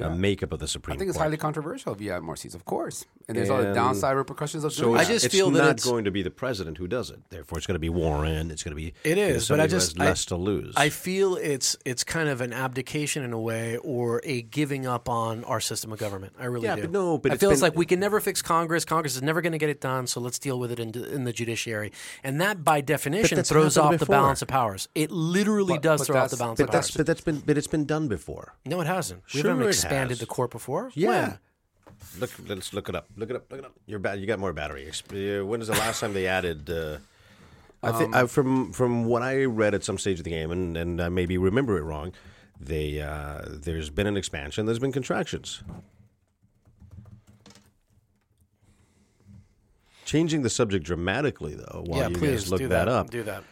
[0.00, 0.96] uh, uh, makeup of the Supreme Court.
[0.96, 1.26] I think it's Court.
[1.26, 3.04] highly controversial if you add more seats, of course.
[3.28, 5.10] And there's all the downside repercussions of So doing I that.
[5.12, 7.18] just it's feel that not it's- going to be the president who does it.
[7.30, 8.50] Therefore, it's going to be Warren.
[8.52, 10.36] It's going to be It you know, but I somebody who just has less to
[10.36, 10.74] lose.
[10.76, 15.08] I feel it's it's kind of an abdication in a way, or a giving up
[15.08, 16.34] on our system of government.
[16.38, 16.82] I really Yeah, do.
[16.82, 18.84] but no, but I it's feel it's been- like we can never fix Congress.
[18.84, 21.24] Congress is never going to get it done, so let's deal with it in, in
[21.24, 21.90] the judiciary,
[22.22, 24.88] and that by definition throws happened off the balance of powers.
[24.94, 26.96] It literally But- does but throw off the balance but of that's powers.
[26.98, 28.54] but that's been but it's been done before.
[28.64, 29.22] no, it hasn't.
[29.34, 30.18] We Sure haven't it expanded has.
[30.20, 30.90] the court before.
[30.94, 31.08] Yeah.
[31.08, 31.38] When?
[32.20, 33.06] Look, let's look it up.
[33.16, 33.50] Look it up.
[33.50, 33.72] Look it up.
[33.86, 34.20] You're bad.
[34.20, 34.90] You got more battery.
[35.42, 36.68] When is the last time they added?
[36.68, 36.98] Uh,
[37.82, 40.76] I think Um, from from what I read at some stage of the game, and
[40.76, 42.12] and I maybe remember it wrong.
[42.60, 44.66] They uh, there's been an expansion.
[44.66, 45.62] There's been contractions.
[50.04, 52.88] Changing the subject dramatically, though, while yeah, you please guys look do that, that.
[52.88, 53.42] up, Do that.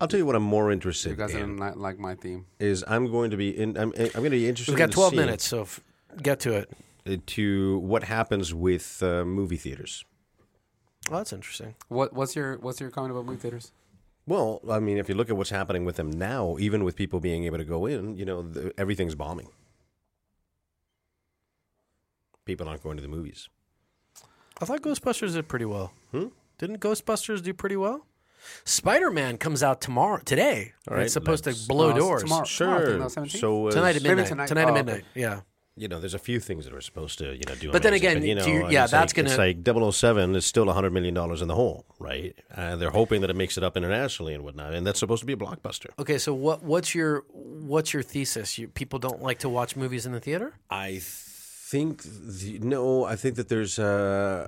[0.00, 2.46] I'll tell you what I'm more interested You guys in didn't like my theme.
[2.58, 3.76] is I'm going to be in.
[3.76, 4.72] I'm, I'm going to be interested.
[4.72, 5.80] We've got 12 see, minutes, so f-
[6.22, 6.70] get to it.
[7.06, 10.04] uh, to what happens with uh, movie theaters.
[11.10, 11.74] Oh, that's interesting.
[11.88, 13.72] What, what's your what's your comment about movie theaters?
[14.26, 17.20] Well, I mean, if you look at what's happening with them now, even with people
[17.20, 19.48] being able to go in, you know, the, everything's bombing.
[22.44, 23.48] People aren't going to the movies.
[24.60, 25.92] I thought Ghostbusters did pretty well.
[26.12, 26.26] Hmm?
[26.58, 28.06] Didn't Ghostbusters do pretty well?
[28.64, 30.72] Spider Man comes out tomorrow today.
[30.88, 32.44] All right, it's supposed to let's- blow doors tomorrow.
[32.44, 33.38] Tomorrow, no, 17th?
[33.38, 34.26] So uh, tonight at midnight.
[34.26, 34.46] tonight.
[34.48, 34.82] Tonight, at Oh, okay.
[34.82, 35.04] midnight.
[35.14, 35.40] Yeah.
[35.76, 37.72] you know, there's a few things that are supposed to, you know, do.
[37.72, 39.64] But then amazing, again, you know, to your- yeah, it's that's like, gonna- It's like
[39.94, 42.34] 007 is still 100 million dollars in the hole, right?
[42.54, 45.26] Uh, they're hoping that it makes it up internationally and whatnot, and that's supposed to
[45.26, 45.86] be a blockbuster.
[45.98, 48.58] Okay, so what what's your what's your thesis?
[48.58, 50.52] You, people don't like to watch movies in the theater.
[50.70, 51.00] I
[51.70, 52.02] think
[52.38, 53.04] the, no.
[53.12, 54.46] I think that there's uh,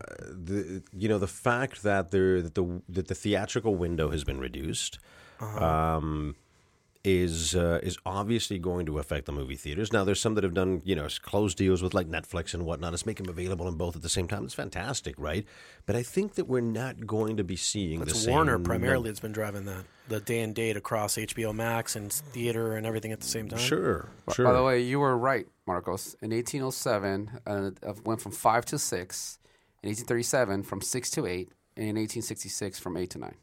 [0.48, 4.40] the you know the fact that there that the that the theatrical window has been
[4.48, 4.98] reduced,
[5.40, 5.64] Uh-huh.
[5.96, 6.34] um,
[7.04, 9.92] is uh, is obviously going to affect the movie theaters.
[9.92, 12.94] Now, there's some that have done you know closed deals with like Netflix and whatnot.
[12.94, 14.44] It's making them available in both at the same time.
[14.44, 15.44] It's fantastic, right?
[15.84, 19.10] But I think that we're not going to be seeing the It's same Warner primarily
[19.10, 19.84] that's been driving that.
[20.08, 23.58] The day and date across HBO Max and theater and everything at the same time.
[23.58, 24.44] Sure, sure.
[24.44, 26.14] By the way, you were right, Marcos.
[26.22, 29.38] In 1807, uh, it went from five to six.
[29.82, 31.50] In 1837, from six to eight.
[31.76, 33.34] And in 1866, from eight to nine.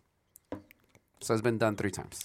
[1.22, 2.22] So it's been done three times.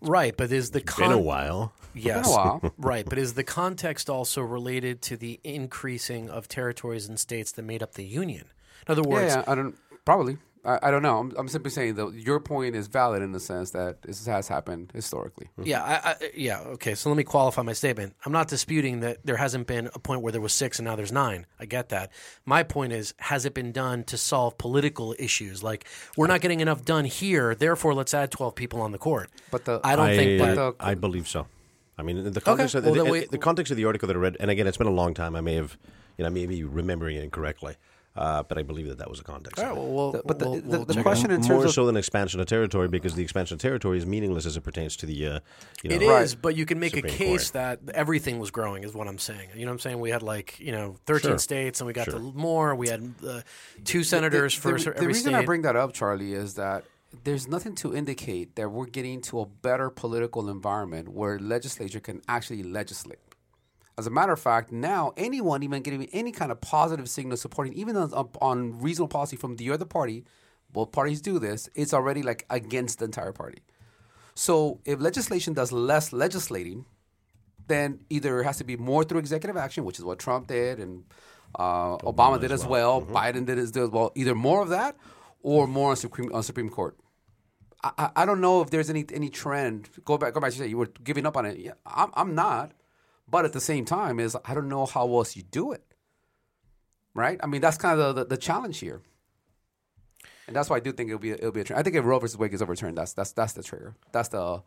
[0.00, 1.72] Right, but is the been a while.
[1.94, 2.26] Yes.
[2.26, 2.74] Been a while.
[2.78, 7.62] right, but is the context also related to the increasing of territories and states that
[7.62, 8.46] made up the union?
[8.86, 10.38] In other Yeah, words, yeah, I don't probably.
[10.64, 11.18] I, I don't know.
[11.18, 14.48] I'm, I'm simply saying that your point is valid in the sense that this has
[14.48, 15.48] happened historically.
[15.56, 15.62] Hmm.
[15.64, 16.94] yeah, I, I, yeah, okay.
[16.94, 18.14] So let me qualify my statement.
[18.24, 20.96] I'm not disputing that there hasn't been a point where there was six and now
[20.96, 21.46] there's nine.
[21.60, 22.12] I get that.
[22.44, 25.62] My point is, has it been done to solve political issues?
[25.62, 29.30] Like we're not getting enough done here, therefore let's add 12 people on the court.
[29.50, 30.54] But the I don't I, think that.
[30.54, 31.46] the- I believe so.
[31.96, 33.84] I mean, in the context, of, well, the, then the- we- the context of the
[33.84, 35.36] article that I read, and again, it's been a long time.
[35.36, 35.76] I may have,
[36.18, 37.76] you know, I may be remembering it incorrectly,
[38.16, 39.58] uh, but I believe that that was the context.
[39.58, 39.82] All of right, it.
[39.92, 41.96] well, we'll, but the, we'll- the, we'll the question in terms More of so than
[41.96, 45.26] expansion of territory, because the expansion of territory is meaningless as it pertains to the,
[45.26, 45.40] uh,
[45.82, 47.80] you know, It is, but you can make Supreme a case Court.
[47.84, 49.48] that everything was growing, is what I'm saying.
[49.54, 50.00] You know what I'm saying?
[50.00, 51.38] We had like, you know, 13 Sure.
[51.38, 52.14] states and we got Sure.
[52.14, 52.74] to more.
[52.74, 53.40] We had uh,
[53.84, 55.34] two senators the, for every the reason state.
[55.34, 56.84] I bring that up, Charlie, is that
[57.22, 62.20] there's nothing to indicate that we're getting to a better political environment where legislature can
[62.28, 63.20] actually legislate.
[63.96, 67.72] As a matter of fact, now anyone even getting any kind of positive signal supporting,
[67.74, 70.24] even on, on reasonable policy from the other party,
[70.72, 71.68] both parties do this.
[71.74, 73.58] It's already like against the entire party.
[74.34, 76.86] So if legislation does less legislating,
[77.68, 80.80] then either it has to be more through executive action, which is what Trump did
[80.80, 81.04] and
[81.54, 83.00] uh, Obama, did as well.
[83.00, 84.10] Biden did as, did as well.
[84.16, 84.96] Either more of that
[85.42, 86.98] or more on Supreme on Supreme Court.
[87.84, 89.88] I, I, I don't know if there's any any trend.
[90.04, 90.52] Go back, go back.
[90.52, 91.58] You said you were giving up on it.
[91.58, 92.72] Yeah, I'm, I'm not.
[93.28, 95.82] But at the same time, is I don't know how else you do it.
[97.14, 97.38] Right?
[97.42, 99.00] I mean, that's kind of the, the, the challenge here.
[100.46, 101.80] And that's why I do think it'll be a, it'll be a trend.
[101.80, 103.94] I think if Roe versus Wade gets overturned, that's that's that's the trigger.
[104.12, 104.62] That's the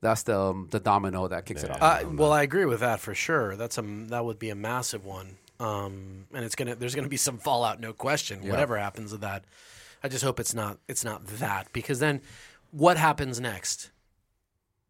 [0.00, 1.78] that's the um, the domino that kicks it off.
[1.82, 3.56] Uh, well, I agree with that for sure.
[3.56, 7.16] That's a that would be a massive one, um, and it's gonna there's gonna be
[7.16, 8.46] some fallout, no question.
[8.48, 9.44] Whatever happens with that,
[10.02, 12.22] I just hope it's not it's not that because then
[12.70, 13.90] what happens next?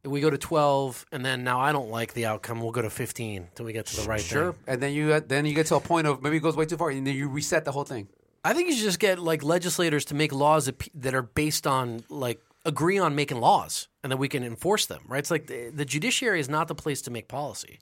[0.07, 2.61] If we go to twelve, and then now I don't like the outcome.
[2.61, 4.63] We'll go to fifteen till we get to the right Sure, thing.
[4.69, 6.65] and then you get- then you get to a point of maybe it goes way
[6.65, 8.09] too far, and then you reset the whole thing.
[8.45, 12.05] I think you should just get like legislators to make laws that, are based on
[12.09, 15.03] like agree on making laws, and then we can enforce them.
[15.09, 15.19] Right?
[15.19, 17.81] It's like the, the judiciary is not the place to make policy,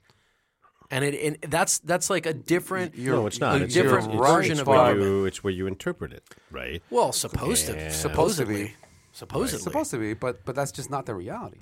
[0.89, 2.97] and it and that's that's like a different.
[2.97, 3.61] no, it's not.
[3.61, 5.01] a It's, different it's, version it's of where government.
[5.11, 6.81] you, it's where you interpret it, right?
[6.89, 7.89] Well, supposed to, Yeah.
[7.91, 8.53] Supposed to be.
[8.55, 8.75] supposedly,
[9.11, 9.55] supposedly.
[9.57, 11.61] It's supposed to be, but but that's just not the reality.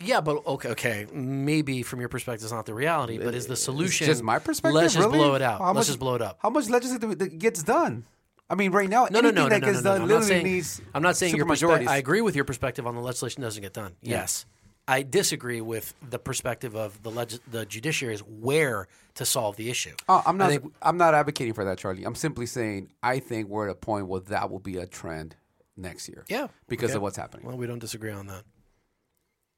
[0.00, 1.06] Yeah, but okay, okay.
[1.12, 4.74] Maybe from your perspective, it's not the reality, but is the solution just my perspective.
[4.74, 5.18] Let's just really?
[5.18, 5.58] blow it out.
[5.60, 6.38] How let's much- just blow it up.
[6.40, 8.04] How much legislative that gets done?
[8.48, 9.94] I mean, right now, No, no, anything no, no, that no, gets no, no.
[9.94, 10.44] done I'm literally saying.
[10.44, 10.80] needs.
[10.94, 11.88] I'm not saying your perspective.
[11.88, 13.96] I agree with your perspective on the legislation doesn't get done.
[14.02, 14.46] Yes,
[14.86, 19.68] I disagree with the perspective of the leg- the judiciary is where to solve the
[19.70, 19.94] issue.
[20.08, 20.50] Uh, I'm not.
[20.50, 22.04] think- I'm not advocating for that, Charlie.
[22.04, 25.34] I'm simply saying I think we're at a point where that will be a trend
[25.76, 26.24] next year.
[26.28, 26.96] Yeah, because okay.
[26.96, 27.46] of what's happening.
[27.46, 28.44] Well, we don't disagree on that.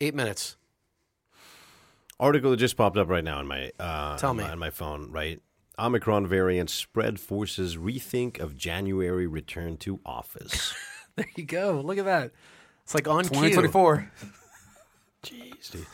[0.01, 0.57] Eight minutes.
[2.21, 4.45] Article that just popped up right now on my uh, Tell me.
[4.45, 5.11] on my phone.
[5.11, 5.41] Right,
[5.79, 10.75] Omicron variant spread forces rethink of January return to office.
[11.17, 11.83] There you go.
[11.85, 12.31] Look at that.
[12.85, 13.31] It's like on cue.
[13.31, 14.09] 2024.
[15.25, 15.87] Jeez, dude.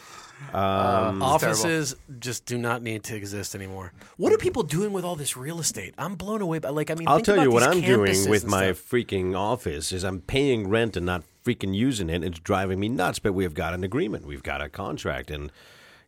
[0.54, 3.94] Um, Offices just do not need to exist anymore.
[4.18, 5.94] What are people doing with all this real estate?
[5.96, 8.28] I'm blown away by like I mean I'll think tell you about what I'm doing
[8.28, 8.86] with and my stuff.
[8.90, 12.24] freaking office is I'm paying rent and not freaking using it.
[12.24, 13.18] It's driving me nuts.
[13.18, 14.26] But we've got an agreement.
[14.26, 15.52] We've got a contract, and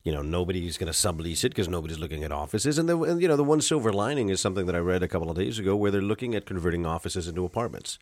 [0.03, 2.79] you know nobody's going to sublease it because nobody's looking at offices.
[2.79, 5.09] And the and, you know the one silver lining is something that I read a
[5.09, 7.99] couple of days ago where they're looking at converting offices into apartments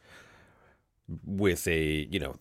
[1.25, 2.37] with a you know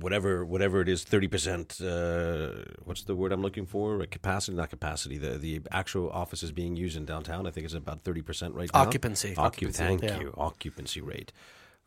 [0.00, 4.70] whatever whatever it is 30% uh, what's the word i'm looking for A capacity not
[4.70, 8.70] capacity the the actual offices being used in downtown i think it's about 30% right
[8.72, 9.32] now Occupancy.
[9.32, 10.20] Occup- Occupancy, thank yeah.
[10.20, 11.32] you occupancy rate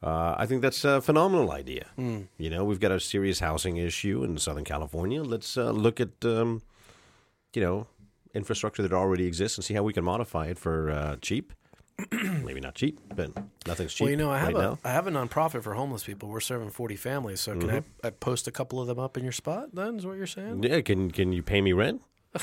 [0.01, 1.87] uh, I think that's a phenomenal idea.
[1.95, 2.21] Hmm.
[2.37, 5.21] You know, we've got a serious housing issue in Southern California.
[5.23, 6.61] Let's uh, look at, um,
[7.53, 7.87] you know,
[8.33, 11.51] infrastructure that already exists and see how we can modify it for uh, cheap.
[12.11, 13.31] Maybe not cheap, but
[13.67, 14.79] nothing's cheap Well, you know, I have right a now.
[14.85, 16.29] I have a nonprofit for homeless people.
[16.29, 17.41] We're serving 40 families.
[17.41, 17.77] So can Mm-hmm.
[18.05, 19.75] I, I post a couple of them up in your spot?
[19.75, 20.63] Then is what you're saying?
[20.63, 22.01] Yeah, can can you pay me rent?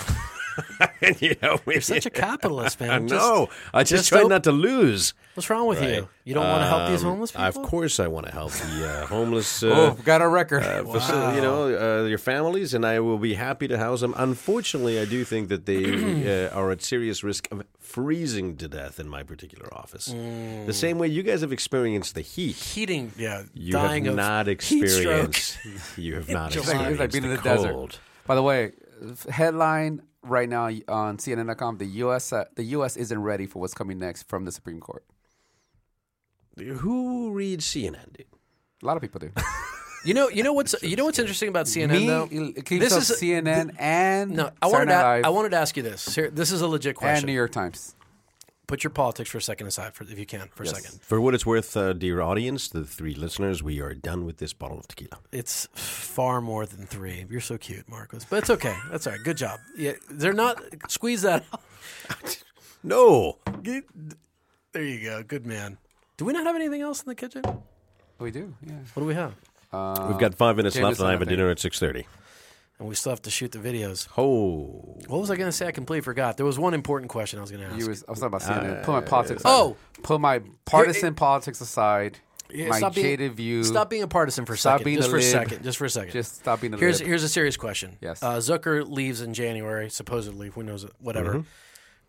[1.02, 2.90] And, you know, we- You're such a capitalist, man.
[2.90, 3.48] I Just- know.
[3.74, 5.12] I just, just try don't- to lose.
[5.34, 6.08] What's wrong with you?
[6.24, 7.44] You don't want to help these homeless people?
[7.46, 9.62] Of course, I want to help the uh, homeless.
[9.62, 10.62] oh, Uh, we got a record.
[10.62, 14.14] uh, faci- you know, uh, your families, and I will be happy to house them.
[14.16, 15.84] Unfortunately, I do think that they
[16.48, 20.06] uh, are at serious risk of freezing to death in my particular office.
[20.06, 22.56] The same way you guys have experienced the heat.
[22.56, 25.58] Heating, yeah, You dying have of not heat experienced.
[25.98, 27.98] You have not experienced It's like being in the the desert.
[28.26, 28.72] By the way,
[29.30, 32.32] headline right now on CNN.com: the U.S.
[32.32, 32.96] Uh, the U.S.
[32.96, 35.04] isn't ready for what's coming next from the Supreme Court.
[36.58, 38.26] Who reads CNN, dude?
[38.82, 39.30] A lot of people do.
[40.04, 42.26] You know, you know what's you know what's interesting about CNN Me, though.
[42.78, 46.14] This is CNN and No, I wanted to, I wanted to ask you this.
[46.14, 47.16] Here, this is a legit question.
[47.16, 47.26] and.
[47.26, 47.95] New York Times.
[48.66, 51.00] Put your politics for a second aside, for, if you can, for a second.
[51.02, 54.52] For what it's worth, uh, dear audience, the three listeners, we are done with this
[54.52, 55.18] bottle of tequila.
[55.30, 57.24] It's far more than three.
[57.30, 58.24] You're so cute, Marcos.
[58.24, 58.76] But it's okay.
[58.90, 59.22] That's all right.
[59.22, 59.60] Good job.
[59.76, 60.60] Yeah, they're not.
[60.88, 61.44] Squeeze that.
[61.52, 62.42] out.
[62.82, 63.38] No.
[63.62, 65.22] There you go.
[65.24, 65.76] Good man.
[66.16, 67.42] Do we not have anything else in the kitchen?
[68.20, 68.74] We do, yeah.
[68.94, 69.34] What do we have?
[69.72, 72.06] We've got five minutes left, and I have a dinner at six thirty.
[72.78, 74.06] And we still have to shoot the videos.
[74.18, 75.66] Oh, What was I going to say?
[75.66, 76.36] I completely forgot.
[76.36, 77.78] There was one important question I was going to ask.
[77.78, 78.82] You was, I was talking about CNN.
[78.84, 79.42] Put my politics.
[79.46, 79.70] Oh!
[79.94, 80.02] aside.
[80.04, 82.18] put my partisan politics aside.
[82.50, 83.64] Yeah, my stop being- view.
[83.64, 84.84] Stop being a partisan for a Stop second.
[84.84, 85.62] being just a for a second.
[85.64, 86.12] Just for a second.
[86.12, 87.08] Just stop being a here's lib.
[87.08, 87.96] here's a serious question.
[88.02, 88.22] Yes.
[88.22, 90.50] Uh, Zucker leaves in January, supposedly.
[90.50, 90.86] Who knows?
[91.00, 91.30] Whatever.
[91.36, 91.40] Mm-hmm.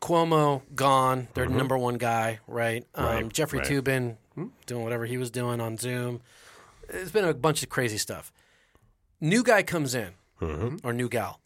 [0.01, 1.27] Cuomo gone.
[1.33, 2.85] Their number one guy, right?
[2.93, 3.67] Um, Right, Jeffrey right.
[3.67, 4.47] Toobin Hmm?
[4.67, 6.21] doing whatever he was doing on Zoom.
[6.89, 8.31] It's been a bunch of crazy stuff.
[9.19, 10.77] New guy comes in, Mm-hmm.
[10.87, 11.39] or new gal.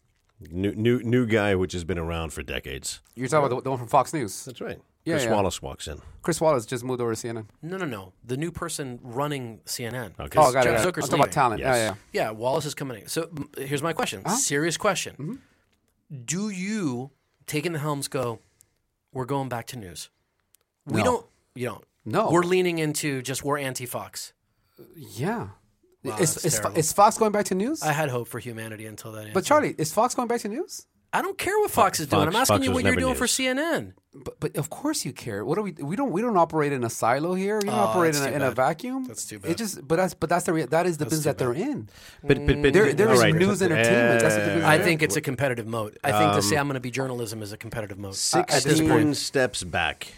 [0.50, 3.00] new new new guy, which has been around for decades.
[3.14, 4.44] You're talking about the, the one from Fox News.
[4.44, 4.80] That's right.
[5.04, 5.32] Yeah, Chris yeah.
[5.32, 6.00] Wallace walks in.
[6.22, 7.46] Chris Wallace just moved over to CNN.
[7.60, 8.12] No, no, no.
[8.24, 10.12] The new person running CNN.
[10.20, 10.38] Okay.
[10.38, 10.70] Oh, got it.
[10.70, 10.86] Jeff got it.
[10.86, 11.60] I'm talking about talent.
[11.60, 11.76] Yes.
[11.76, 11.84] Yeah,
[12.22, 12.26] yeah.
[12.26, 13.08] Yeah, Wallace is coming in.
[13.08, 14.24] So m- here's my question.
[14.28, 15.14] Serious question.
[15.18, 15.34] Mm-hmm.
[16.24, 17.10] Do you
[17.46, 18.38] taking the helms go?
[19.12, 20.08] We're going back to news.
[20.86, 21.04] We No.
[21.04, 21.26] don't.
[21.56, 21.84] You don't.
[22.04, 22.30] No.
[22.30, 24.32] We're leaning into just we're anti-Fox.
[24.96, 25.48] Yeah.
[26.04, 27.82] Wow, is, is, is Fox going back to news?
[27.82, 29.32] I had hope for humanity until that.
[29.32, 29.44] but.
[29.44, 30.86] Charlie, is Fox going back to news?
[31.14, 32.24] I don't care what Fox is doing.
[32.24, 33.26] Fox- I'm asking Fox you what you're never doing for.
[33.26, 33.92] CNN.
[34.14, 35.44] But, but of course you care.
[35.44, 35.72] What do we?
[35.72, 36.10] We don't.
[36.10, 37.56] We don't operate in a silo here.
[37.58, 39.04] We don't Oh, operate in a, in a vacuum.
[39.04, 39.48] That's too bad.
[39.48, 39.58] It bad.
[39.58, 39.86] just.
[39.86, 40.14] But that's.
[40.14, 40.52] But that's the.
[40.54, 41.88] Rea- that is the business that they're in.
[42.24, 43.34] But but, but There- there all is right.
[43.34, 44.20] news entertainment.
[44.22, 44.82] That's what the business I Yeah.
[44.84, 45.98] think it's a competitive moat.
[46.02, 48.10] I think to say I'm going to be journalism is a competitive moat.
[48.34, 49.16] at this Sixteen point.
[49.18, 50.08] steps back.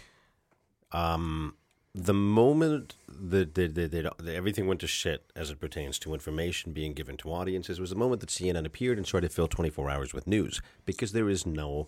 [0.93, 1.55] Um,
[1.95, 6.13] the moment that, that, that, that, that everything went to shit as it pertains to
[6.13, 9.47] information being given to audiences was the moment that CNN appeared and started to fill
[9.47, 11.87] 24 hours with news because there is no.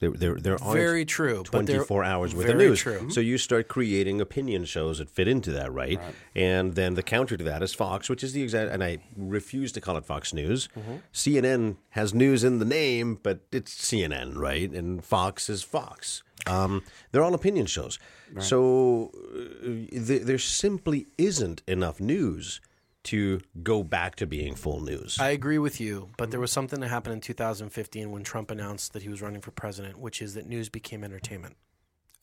[0.00, 2.80] There, there, there aren't Very true, but 24 hours with the very news.
[2.80, 3.08] true.
[3.08, 6.00] So you start creating opinion shows that fit into that, right?
[6.34, 9.70] And then the counter to that is Fox, which is the exact, and I refuse
[9.72, 10.68] to call it Fox News.
[10.76, 10.94] Mm-hmm.
[11.12, 14.72] CNN has news in the name, but it's CNN, right?
[14.72, 16.24] And Fox is Fox.
[16.48, 18.00] Um, they're all opinion shows.
[18.40, 19.66] So uh,
[20.06, 22.60] th- there simply isn't enough news
[23.04, 25.18] to go back to being full news.
[25.18, 28.92] I agree with you, but there was something that happened in 2015 when Trump announced
[28.92, 31.56] that he was running for president, which is that news became entertainment.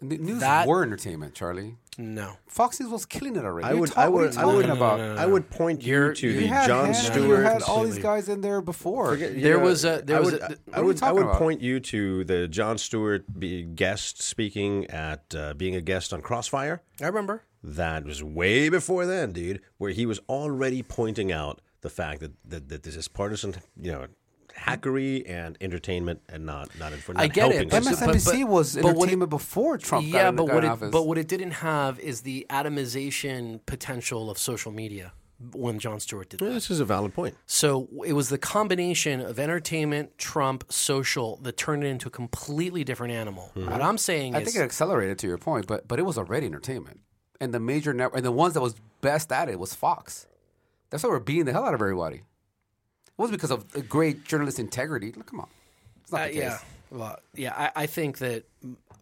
[0.01, 1.75] The news That- were entertainment, Charlie.
[1.97, 2.38] No.
[2.47, 3.67] Fox News was killing it already.
[3.67, 4.99] I You're would, I would, I would, talking about?
[4.99, 7.27] no, no, I would point You're- you to you the had Jon Hannah, Stewart.
[7.27, 9.17] You had all these guys in there before.
[9.17, 11.23] There was a- there I was would, a- I what are you would, I would
[11.23, 11.38] about?
[11.39, 16.21] point you to the Jon Stewart be guest speaking at uh, being a guest on
[16.21, 16.81] Crossfire.
[17.01, 17.43] I remember.
[17.62, 19.59] That was way before then, dude.
[19.77, 23.91] Where he was already pointing out the fact that that, that this is partisan, you
[23.91, 24.07] know,
[24.57, 28.19] hackery and entertainment, and not not, in, I get it, helping but- society.
[28.19, 31.17] MSNBC was but what it- before Trump yeah, in, but what in it, but what
[31.17, 35.13] it didn't have is the atomization potential of social media
[35.53, 36.53] when Jon Stewart did Yeah, that.
[36.55, 37.35] this is a valid point.
[37.45, 42.83] So it was the combination of entertainment, Trump, social that turned it into a completely
[42.83, 43.51] different animal.
[43.55, 43.71] Mm-hmm.
[43.71, 46.17] What I'm saying I is, think it accelerated to your point, but but it was
[46.17, 46.99] already entertainment,
[47.39, 50.27] and the major network and the ones that was best at it was Fox.
[50.89, 52.23] That's why we're beating the hell out of everybody.
[53.19, 55.12] It was because of the great journalist integrity.
[55.12, 55.47] Look, come on,
[56.01, 56.39] it's not Uh, the case.
[56.41, 56.58] yeah,
[56.89, 57.53] well, yeah.
[57.75, 58.45] I, I think that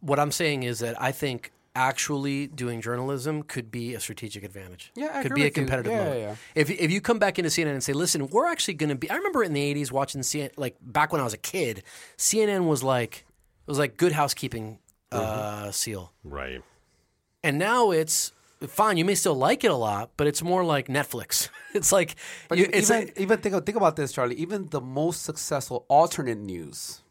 [0.01, 4.91] what I'm saying is that I think actually doing journalism could be a strategic advantage.
[4.95, 5.63] Yeah, I could agree be a with you.
[5.63, 6.35] competitive Yeah, yeah, yeah.
[6.55, 9.07] If if you come back into CNN and say, listen, we're actually going to be.
[9.11, 10.51] I remember in the '80s watching CNN.
[10.57, 11.83] Like back when I was a kid,
[12.17, 13.23] CNN was like
[13.67, 14.79] it was like Good Housekeeping
[15.11, 16.61] uh, seal, Right.
[17.43, 18.31] and now it's.
[18.67, 21.49] Fine, you may still like it a lot, but it's more like Netflix.
[21.73, 22.15] It's like
[22.47, 24.35] But you, even it's even, even think think about this, Charlie.
[24.37, 27.01] Even the most successful alternate news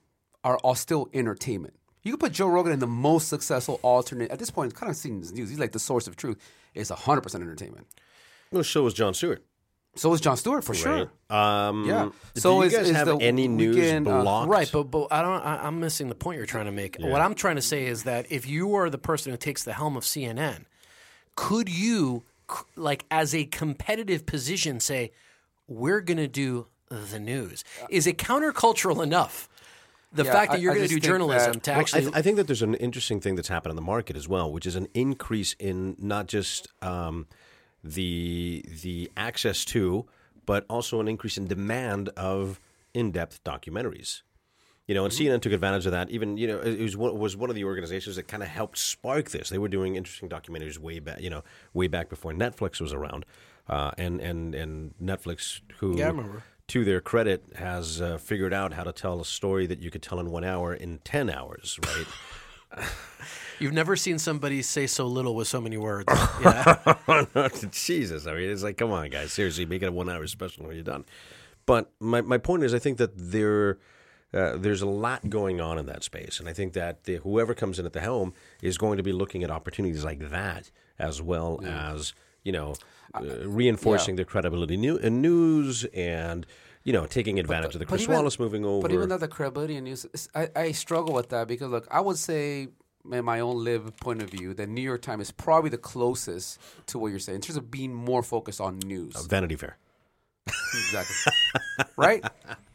[0.43, 1.75] are all still entertainment.
[2.03, 4.31] You can put Joe Rogan in the most successful alternate.
[4.33, 5.51] At this point, it's kind of seen as news.
[5.51, 6.39] He's like the source of truth.
[6.75, 7.87] It's hundred percent entertainment.
[8.51, 9.45] Well, so was Jon Stewart.
[9.95, 11.11] So is Jon Stewart for sure.
[11.31, 12.11] Um, Yeah.
[12.35, 14.49] Do So you is- guys is have the any news weekend, uh, blocked?
[14.51, 15.41] Right, but but I don't.
[15.43, 16.97] I, I'm missing the point you're trying to make.
[16.99, 19.75] What I'm trying to say is that if you are the person who takes the
[19.75, 20.65] helm of CNN,
[21.37, 22.25] could you,
[22.75, 25.13] like, as a competitive position, say,
[25.69, 27.63] "We're going to do the news"?
[27.91, 29.49] Is it countercultural enough?
[30.13, 32.03] The Yeah, fact that you're going to do journalism that- to Well, I, actually.
[32.03, 34.51] th- I think that there's an interesting thing that's happened in the market as well,
[34.51, 37.27] which is an increase in not just um,
[37.85, 40.07] the the access to,
[40.47, 42.61] but also an increase in demand of
[42.95, 44.23] in-depth documentaries.
[44.87, 46.11] You know, and CNN took advantage of that.
[46.11, 48.79] Even you know, it was one, was one of the organizations that kind of helped
[48.79, 49.49] spark this.
[49.49, 51.43] They were doing interesting documentaries way back, you know,
[51.75, 53.27] way back before Netflix was around,
[53.69, 56.43] uh, and and and Netflix, who Yeah, I remember.
[56.69, 60.03] to their credit, has uh, figured out how to tell a story that you could
[60.03, 62.07] tell in one hour in ten hours, right?
[63.59, 66.13] You've never seen somebody say so little with so many words.
[66.43, 67.49] Yeah.
[67.71, 70.75] Jesus, I mean, it's like, come on, guys, seriously, make it a one-hour special when
[70.75, 71.05] you're done.
[71.65, 73.79] But my my point is, I think that there.
[74.37, 77.55] Uh, there's a lot going on in that space, and I think that the, whoever
[77.55, 81.23] comes in at the helm is going to be looking at opportunities like that, as
[81.23, 82.13] well as
[82.45, 82.75] you know,
[83.15, 86.47] uh, reinforcing their credibility new, in news, and
[86.85, 88.83] you know, taking advantage of the Chris even- Wallace moving over.
[88.87, 92.01] But even though the credibility in news, I, I struggle with that because look, I
[92.01, 92.69] would say,
[93.11, 96.61] in my own live point of view, that New York Times is probably the closest
[96.87, 99.17] to what you're saying in terms of being more focused on news.
[99.27, 99.79] Vanity Fair.
[100.47, 101.33] Exactly.
[101.97, 102.25] Right?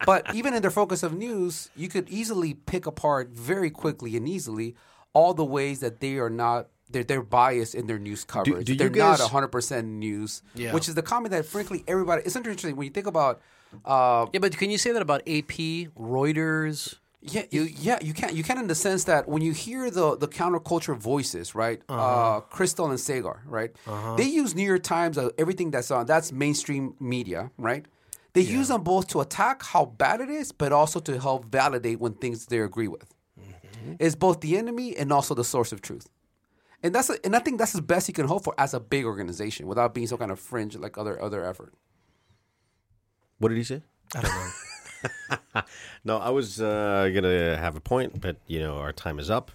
[0.05, 4.27] But even in their focus of news, you could easily pick apart very quickly and
[4.27, 4.75] easily
[5.13, 8.65] all the ways that they are not they're, they're biased in their news coverage.
[8.65, 10.73] do you they're guys- not 100% news, Yeah.
[10.73, 13.41] which is the comment that frankly everybody it's interesting when you think about
[13.85, 16.95] uh, yeah, but can you say that about AP, Reuters?
[17.21, 18.35] yeah, you, yeah, you can.
[18.35, 21.81] You can in the sense that when you hear the the counterculture voices, right?
[21.87, 23.71] uh Krystal and Saagar, right?
[24.17, 27.85] They use New York Times, uh, everything that's on that's mainstream media, right?
[28.33, 31.99] They use them both to attack how bad it is, but also to help validate
[31.99, 33.13] when things they agree with.
[33.99, 36.07] It's both the enemy and also the source of truth.
[36.83, 39.05] And that's and I think that's the best you can hope for as a big
[39.05, 41.73] organization without being some kind of fringe like other other effort.
[43.37, 43.81] What did he say?
[44.15, 45.61] I don't know.
[46.03, 49.51] No, I was uh, gonna have a point, but you know our time is up,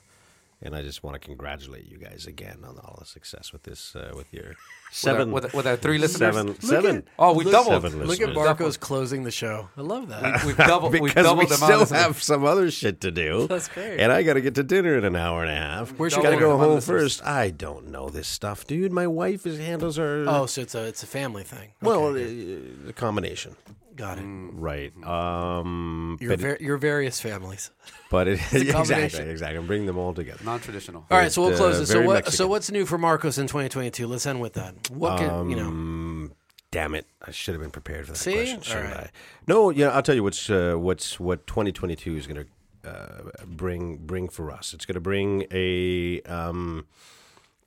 [0.63, 3.95] and I just want to congratulate you guys again on all the success with this,
[3.95, 4.55] uh, with your
[4.91, 6.35] seven, with, our, with our three listeners.
[6.35, 7.05] seven, seven.
[7.19, 7.83] Oh, we doubled.
[7.83, 8.35] Seven Look at listeners.
[8.35, 9.69] Marcos closing the show.
[9.77, 10.45] I love that.
[10.45, 10.93] We've doubled.
[10.93, 13.47] we've because doubled we the amount still have some other shit to do.
[13.49, 13.99] That's great.
[14.01, 15.91] And I got to get to dinner in an hour and a half.
[15.99, 17.23] Where's your got to go home first?
[17.25, 18.93] I don't know this stuff, dude.
[18.93, 20.25] My wife is handles her.
[20.27, 21.73] oh, so it's a it's a family thing.
[21.83, 23.57] well, Okay, uh, the combination,
[23.97, 24.25] got it.
[24.25, 24.93] right?
[25.05, 27.71] Um, Your but, ver- your various families.
[28.11, 29.29] but it, exactly, combination.
[29.31, 29.59] exactly.
[29.59, 30.45] I'm bringing them all together.
[30.45, 31.07] Non-traditional.
[31.11, 31.87] All right, so we'll uh, close it.
[31.87, 32.15] So very what?
[32.15, 32.37] Mexican.
[32.37, 34.07] So what's new for Marcos in 2022?
[34.07, 34.91] Let's end with that.
[34.91, 35.69] What can you know?
[35.69, 36.33] Um,
[36.71, 37.07] damn it!
[37.23, 38.35] I should have been prepared for that See?
[38.35, 38.57] question.
[38.59, 39.07] All Shouldn't right.
[39.07, 39.11] I?
[39.47, 39.89] No, yeah.
[39.89, 42.45] I'll tell you what's uh, what's what 2022 is going
[42.85, 44.75] to uh, bring bring for us.
[44.75, 46.87] It's going to bring a um,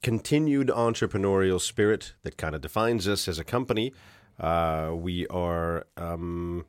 [0.01, 3.93] continued entrepreneurial spirit that kind of defines us as a company.
[4.39, 5.85] Uh, we are.
[5.97, 6.65] Um,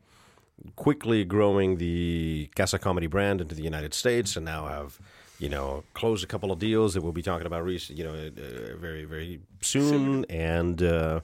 [0.77, 4.99] quickly growing the Casa Comedy brand into the United States, and now have
[5.39, 8.12] you know closed a couple of deals that we'll be talking about rec- you know
[8.12, 11.21] uh, very very soon, and uh,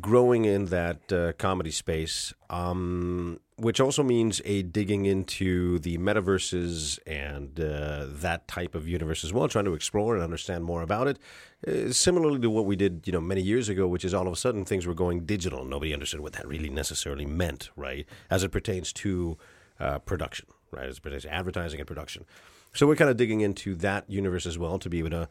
[0.00, 6.98] growing in that uh, comedy space, um, which also means a digging into the metaverses
[7.06, 11.08] and uh, that type of universe as well, trying to explore and understand more about
[11.08, 11.18] it.
[11.66, 14.32] Uh, similarly to what we did, you know, many years ago, which is all of
[14.32, 15.64] a sudden things were going digital.
[15.64, 18.06] Nobody understood what that really necessarily meant, right?
[18.28, 19.38] As it pertains to
[19.80, 20.88] uh, production, right?
[20.88, 22.26] As it pertains to advertising and production.
[22.74, 25.28] So we're kind of digging into that universe as well to be able to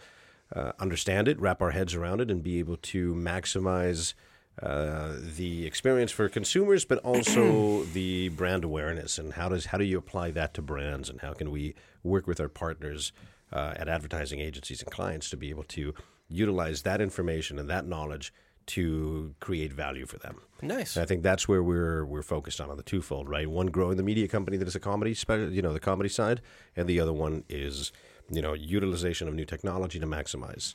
[0.56, 4.16] uh, understand it, wrap our heads around it, and be able to maximize
[4.62, 9.84] uh, the experience for consumers, but also the brand awareness and how does how do
[9.84, 13.12] you apply that to brands and how can we work with our partners
[13.52, 15.94] uh, at advertising agencies and clients to be able to
[16.30, 18.34] utilize that information and that knowledge
[18.66, 20.38] to create value for them.
[20.62, 20.96] Nice.
[20.96, 23.50] And I think that's where we're we're focused on on the twofold, right?
[23.50, 26.42] One growing the media company that is a comedy, spe- you know, the comedy side,
[26.76, 27.92] and the other one is
[28.32, 30.74] you know utilization of new technology to maximize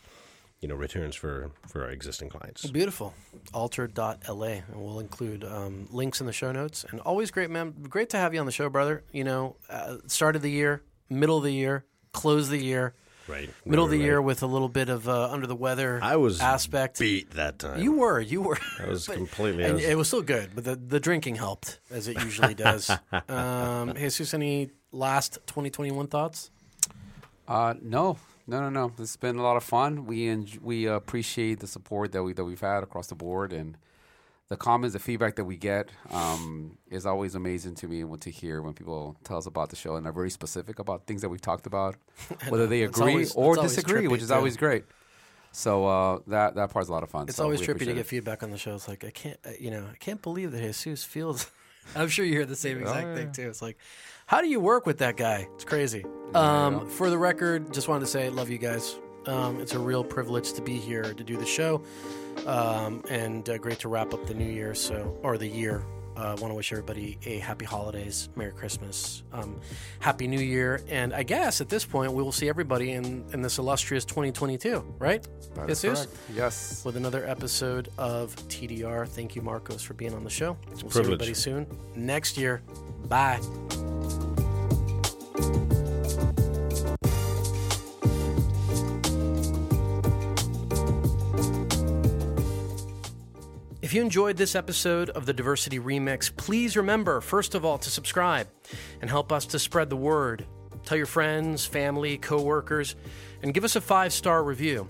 [0.61, 2.66] you know returns for for our existing clients.
[2.70, 3.14] Beautiful.
[3.54, 4.18] Alter.la.
[4.46, 6.84] And we'll include um, links in the show notes.
[6.90, 7.74] And always great, man.
[7.88, 9.02] Great to have you on the show, brother.
[9.12, 12.94] You know, uh, start of the year, middle of the year, close the year,
[13.28, 16.00] Right, middle of the right, year with a little bit of uh, under the weather
[16.02, 16.98] I was aspect.
[16.98, 17.80] beat that time.
[17.80, 18.58] You were, you were.
[18.80, 19.62] I was completely.
[19.64, 22.90] And was- it was still good, but the, the drinking helped, as it usually does.
[23.28, 26.50] um, Jesus, any last 2021 thoughts?
[27.46, 28.18] Uh, no,
[28.51, 28.92] no, no, no.
[28.98, 30.07] It's been a lot of fun.
[30.07, 33.53] We enj- we uh, appreciate the support that we that we've had across the board,
[33.53, 33.76] and
[34.48, 38.30] the comments, the feedback that we get um, is always amazing to me and to
[38.30, 41.28] hear when people tell us about the show and are very specific about things that
[41.28, 41.94] we've talked about,
[42.48, 44.34] whether they agree always- or disagree, which is too.
[44.34, 44.84] always great.
[45.53, 47.26] So uh, that that part's a lot of fun.
[47.28, 48.07] It's so always trippy to get it.
[48.07, 48.74] feedback on the show.
[48.74, 51.51] It's like I can't, uh, you know, I can't believe that Jesus feels.
[51.95, 53.49] I'm sure you hear the same exact thing too.
[53.49, 53.78] It's like,
[54.26, 55.49] how do you work with that guy?
[55.55, 56.05] It's crazy.
[56.35, 58.97] Um, for the record, just wanted to say, love you guys.
[59.26, 61.83] Um, it's a real privilege to be here to do the show,
[62.47, 64.74] um, and uh, great to wrap up the new year.
[64.74, 65.85] So, or the year.
[66.20, 69.58] Uh, want to wish everybody a happy holidays, Merry Christmas, um,
[70.00, 73.40] Happy New Year, and I guess at this point we will see everybody in, in
[73.40, 75.26] this illustrious 2022, right?
[75.54, 76.08] That is correct.
[76.34, 76.84] Yes.
[76.84, 79.08] with another episode of TDR.
[79.08, 80.58] Thank you, Marcos, for being on the show.
[80.82, 81.66] We'll see everybody soon.
[81.96, 82.60] Next year.
[83.08, 83.40] Bye.
[93.91, 97.91] If you enjoyed this episode of the Diversity Remix, please remember, first of all, to
[97.91, 98.47] subscribe
[99.01, 100.47] and help us to spread the word.
[100.84, 102.95] Tell your friends, family, coworkers,
[103.43, 104.88] and give us a five star review.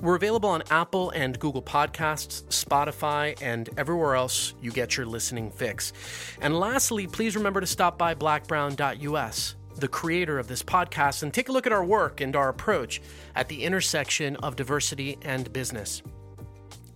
[0.00, 5.52] We're available on Apple and Google Podcasts, Spotify, and everywhere else you get your listening
[5.52, 5.92] fix.
[6.40, 11.50] And lastly, please remember to stop by blackbrown.us, the creator of this podcast, and take
[11.50, 13.00] a look at our work and our approach
[13.36, 16.02] at the intersection of diversity and business.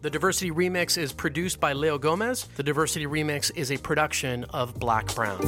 [0.02, 2.48] The Diversity Remix is produced by Leo Gomez.
[2.56, 5.38] The Diversity Remix is a production of Black Brown.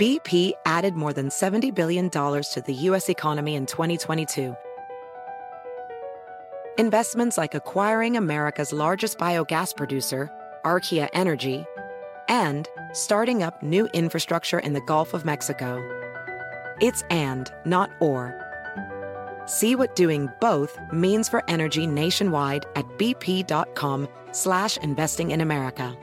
[0.00, 3.10] BP added more than $70 billion to the U.S.
[3.10, 4.56] economy in 2022.
[6.78, 10.30] Investments like acquiring America's largest biogas producer,
[10.64, 11.66] Archaea Energy,
[12.28, 15.80] and starting up new infrastructure in the Gulf of Mexico.
[16.80, 18.38] It's and, not or.
[19.46, 25.96] See what doing both means for energy nationwide at bp.com slash investing in America.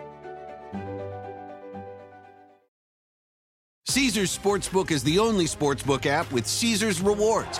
[3.88, 7.60] Caesar's Sportsbook is the only sportsbook app with Caesar's rewards.